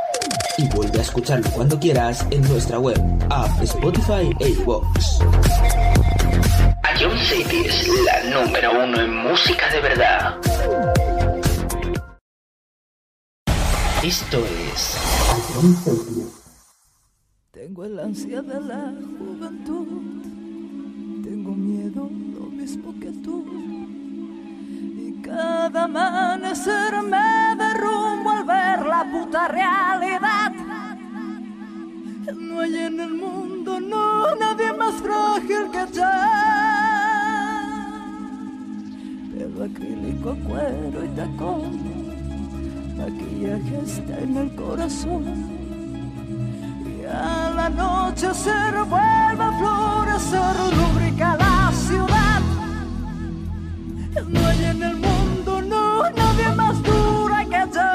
Y 0.59 0.69
vuelve 0.75 0.99
a 0.99 1.03
escucharlo 1.03 1.49
cuando 1.51 1.79
quieras 1.79 2.27
en 2.31 2.43
nuestra 2.43 2.81
web, 2.81 2.99
app, 3.31 3.63
Spotify 3.63 4.35
e 4.41 4.49
iVoox. 4.49 5.21
Ion 7.01 7.17
City 7.17 7.63
es 7.65 7.89
la 8.05 8.43
número 8.43 8.73
uno 8.73 9.01
en 9.01 9.17
música 9.19 9.71
de 9.73 9.81
verdad. 9.81 10.37
Esto 14.03 14.39
es 14.75 14.97
Ion 15.55 15.77
City. 15.77 16.27
Tengo 17.53 17.85
el 17.85 18.01
ansia 18.01 18.43
de 18.43 18.61
la 18.61 18.93
juventud, 19.17 19.87
tengo 21.23 21.53
miedo 21.53 22.11
lo 22.35 22.47
mismo 22.51 22.93
que 23.01 23.13
tú. 23.23 23.58
Cada 25.29 25.85
amanecer 25.85 27.03
me 27.03 27.55
derrumbo 27.63 28.31
al 28.31 28.45
ver 28.45 28.87
la 28.87 29.05
puta 29.13 29.49
realidad. 29.49 30.53
No 32.35 32.61
hay 32.61 32.77
en 32.77 33.01
el 33.01 33.15
mundo, 33.15 33.79
no, 33.79 34.35
nadie 34.37 34.73
más 34.73 34.95
frágil 34.95 35.71
que 35.71 35.85
yo. 35.93 36.13
Pelo 39.35 39.65
acrílico, 39.65 40.35
cuero 40.47 41.05
y 41.05 41.09
tacón, 41.09 41.73
maquillaje 42.97 43.81
está 43.85 44.19
en 44.21 44.37
el 44.37 44.55
corazón. 44.55 45.25
Y 46.87 47.05
al 47.05 47.59
anochecer 47.59 48.75
vuelve 48.85 49.45
a 49.45 49.53
florecer, 49.59 50.57
rubrica 50.75 51.37
la. 51.37 51.48
No 54.15 54.47
hay 54.47 54.65
en 54.65 54.83
el 54.83 54.97
mundo, 54.97 55.63
no, 55.63 56.11
nadie 56.11 56.49
más 56.57 56.83
dura 56.83 57.45
que 57.45 57.63
yo. 57.75 57.89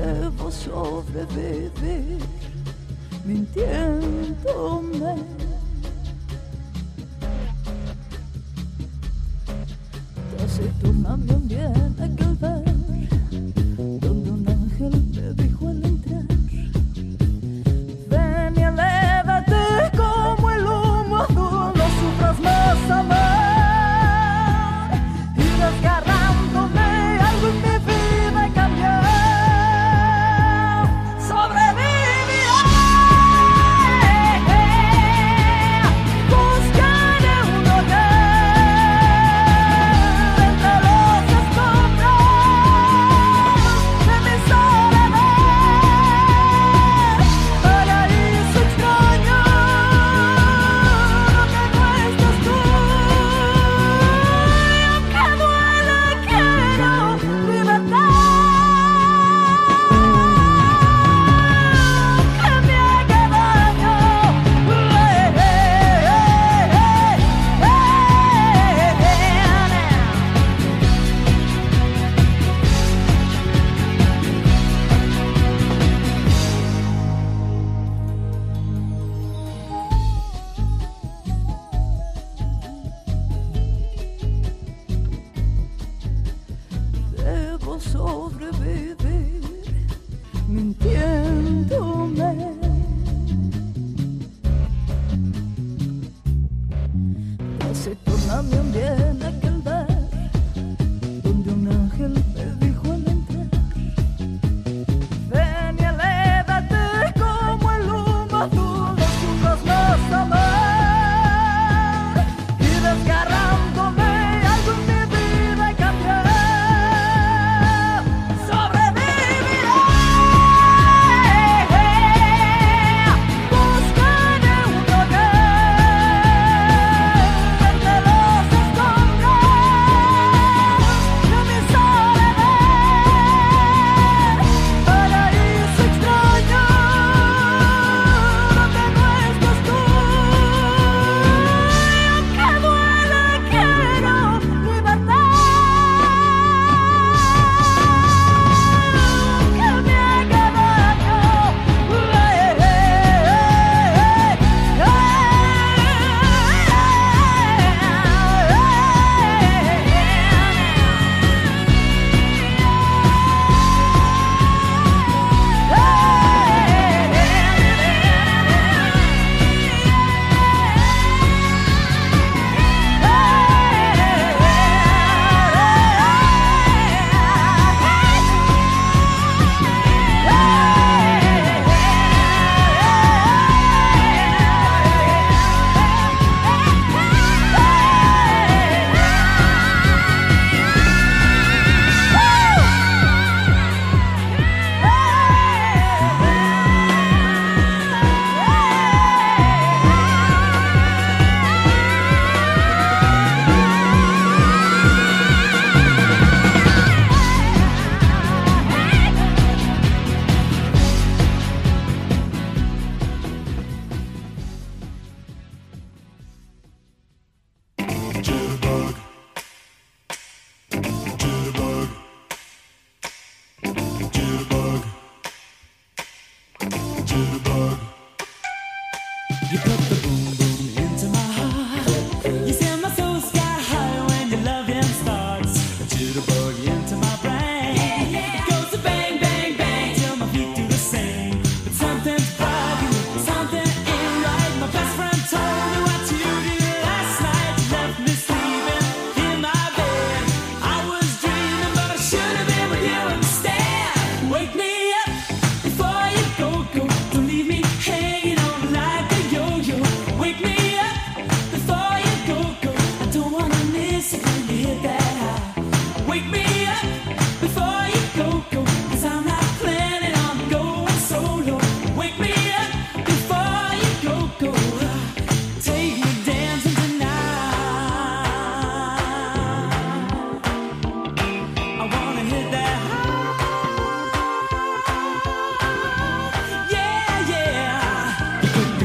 Debo 0.00 0.50
sobrevivir 0.50 2.18
mintiéndome. 3.24 5.14
Taciturna 10.36 11.16
me 11.16 11.34
viene 11.46 12.04
aquel 12.04 12.34
ver 12.34 12.73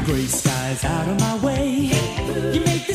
gray 0.04 0.26
skies 0.26 0.84
out 0.84 1.08
of 1.08 1.20
my 1.20 1.36
way. 1.38 1.90
You 2.52 2.60
make 2.60 2.86
the 2.86 2.94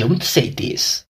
eu 0.00 0.08
não 0.08 0.20
sei 0.20 0.50
disso. 0.50 1.07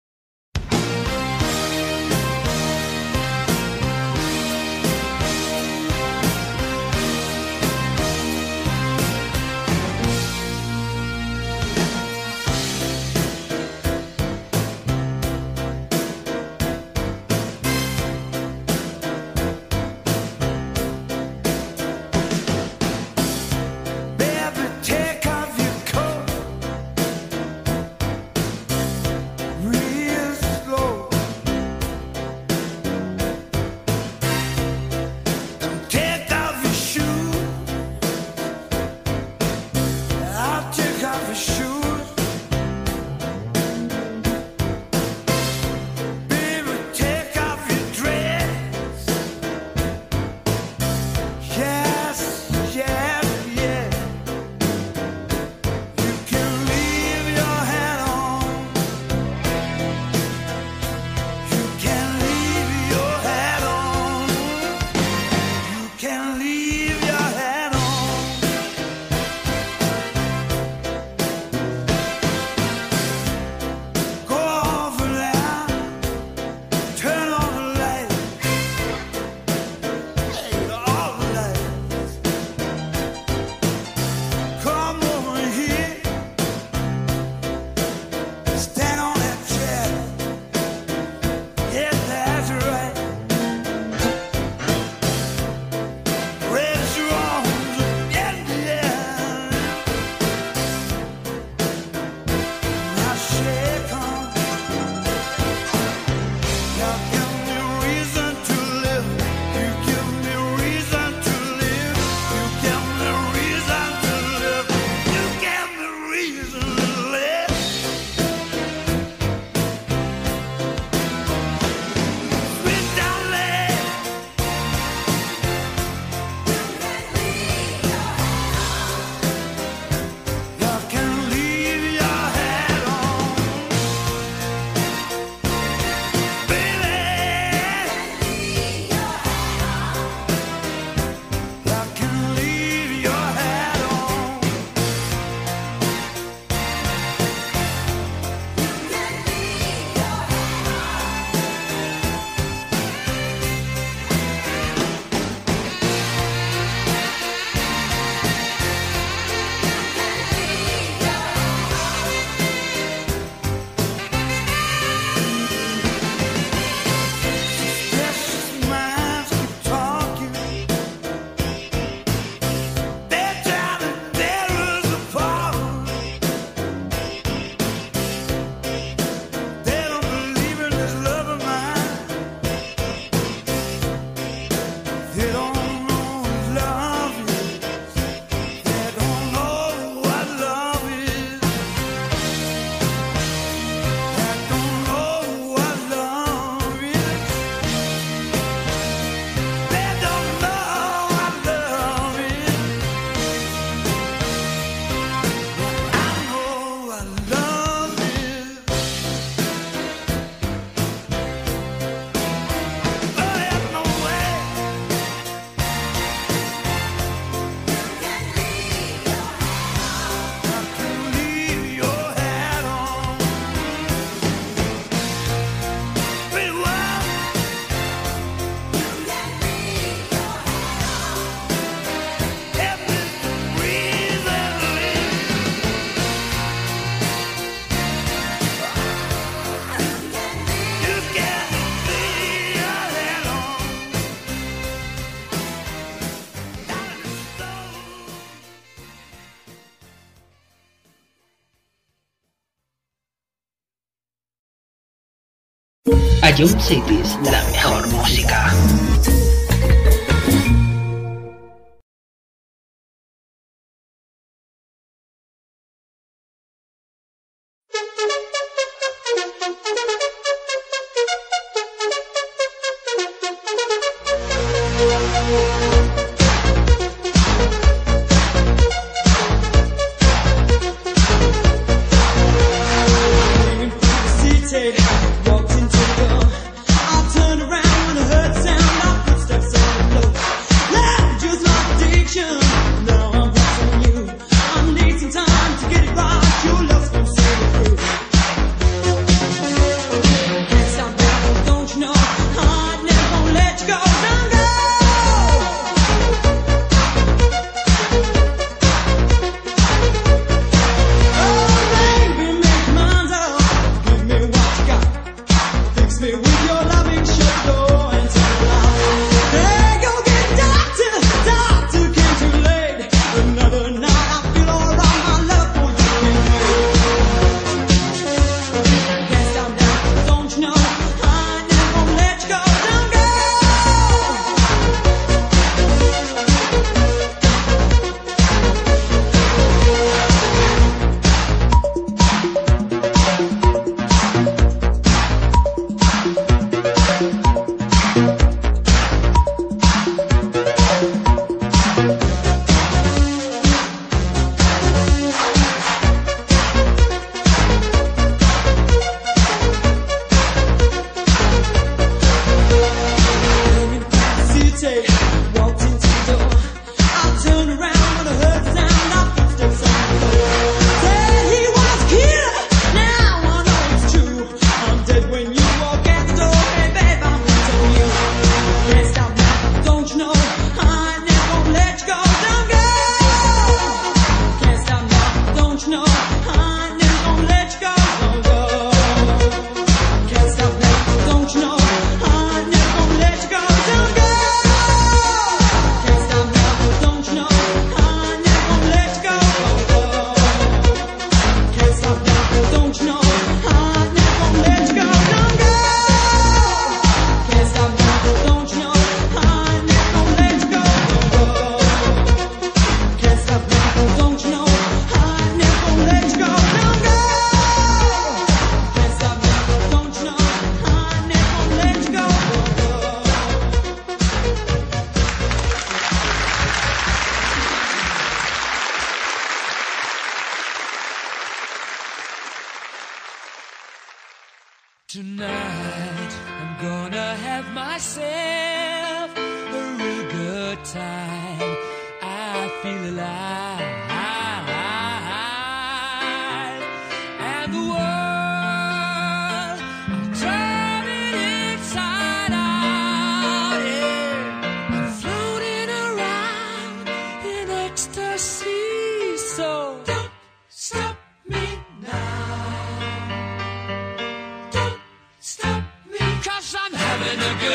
Young 256.38 256.60
Cities, 256.60 257.18
la 257.24 257.42
mejor 257.44 257.88
música. 257.88 258.52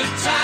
Good 0.02 0.18
time, 0.24 0.41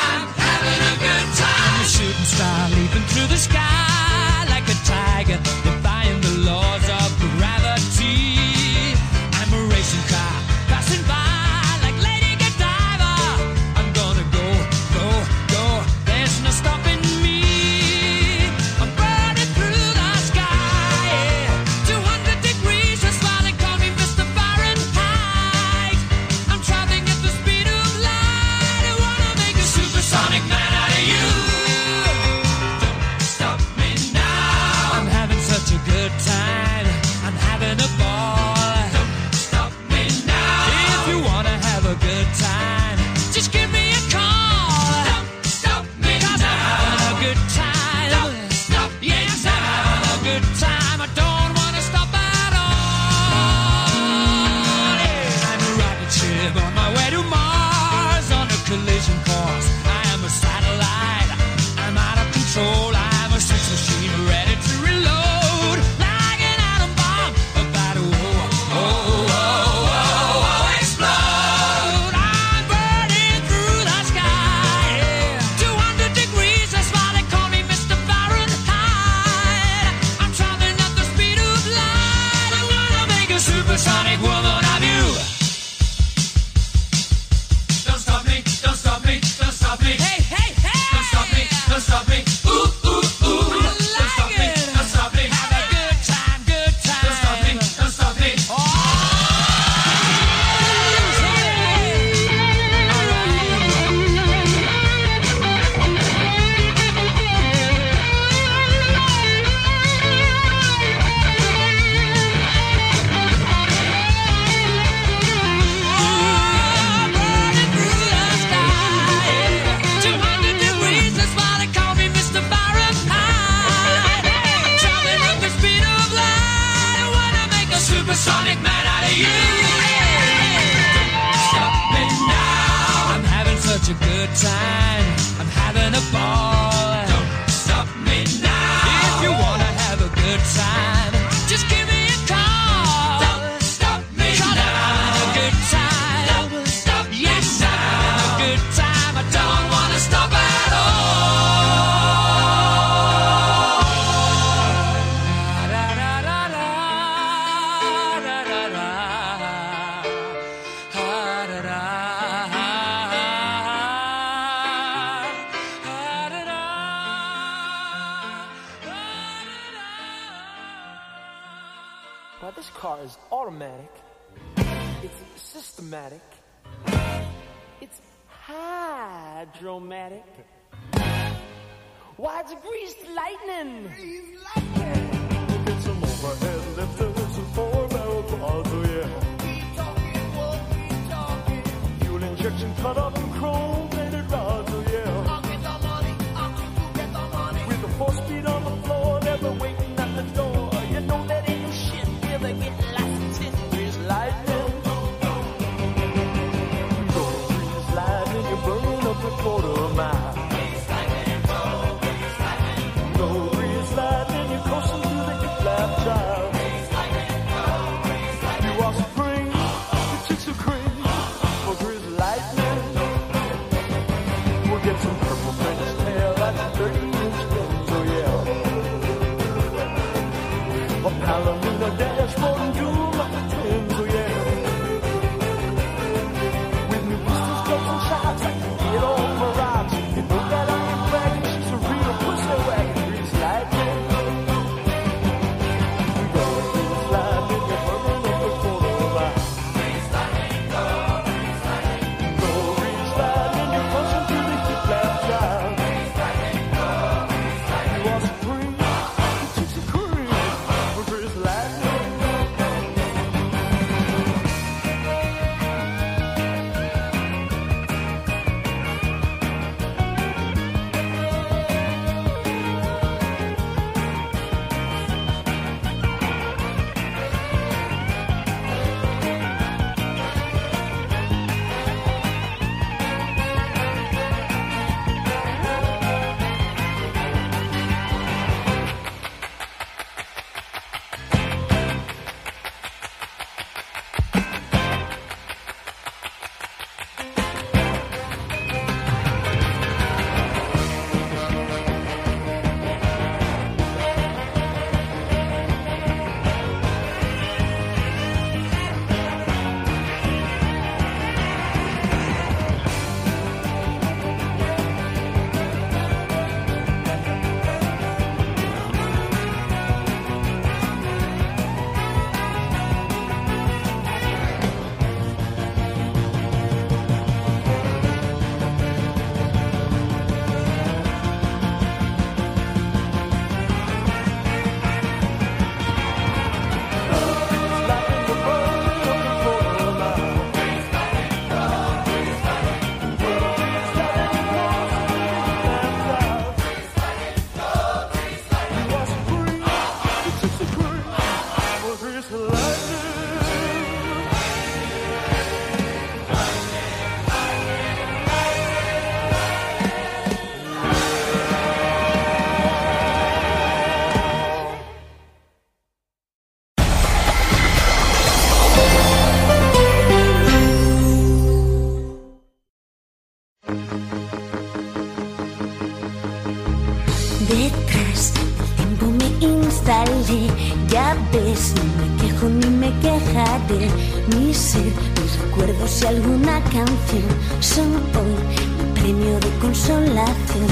Ya 380.97 381.15
ves, 381.31 381.75
no 381.75 381.83
me 381.99 382.07
quejo 382.19 382.49
ni 382.49 382.69
me 382.81 382.91
quejaré. 383.03 383.87
Mi 384.33 384.51
ser, 384.51 384.91
mis 385.21 385.33
recuerdos 385.43 386.01
y 386.01 386.05
alguna 386.07 386.59
canción 386.75 387.29
son 387.59 387.89
hoy 388.17 388.35
mi 388.77 388.99
premio 388.99 389.39
de 389.39 389.51
consolación. 389.61 390.69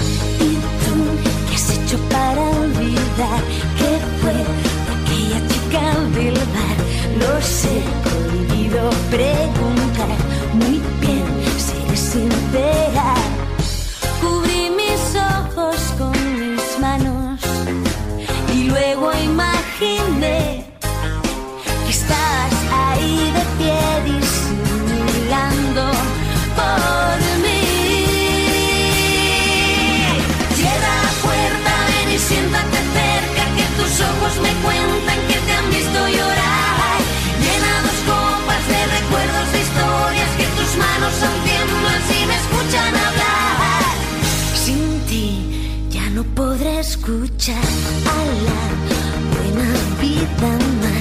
¿Y 0.47 0.51
tú 0.83 0.95
qué 1.47 1.55
has 1.55 1.69
hecho 1.77 1.97
para 2.09 2.41
olvidar 2.63 3.39
que 3.79 3.91
fue 4.19 4.37
aquella 4.95 5.39
chica 5.51 5.85
del 6.15 6.37
bar? 6.55 6.77
Lo 7.21 7.33
sé, 7.43 7.75
prohibido 8.03 8.89
preguntar 9.11 9.74
buena 50.39 50.57
vida 50.81 50.94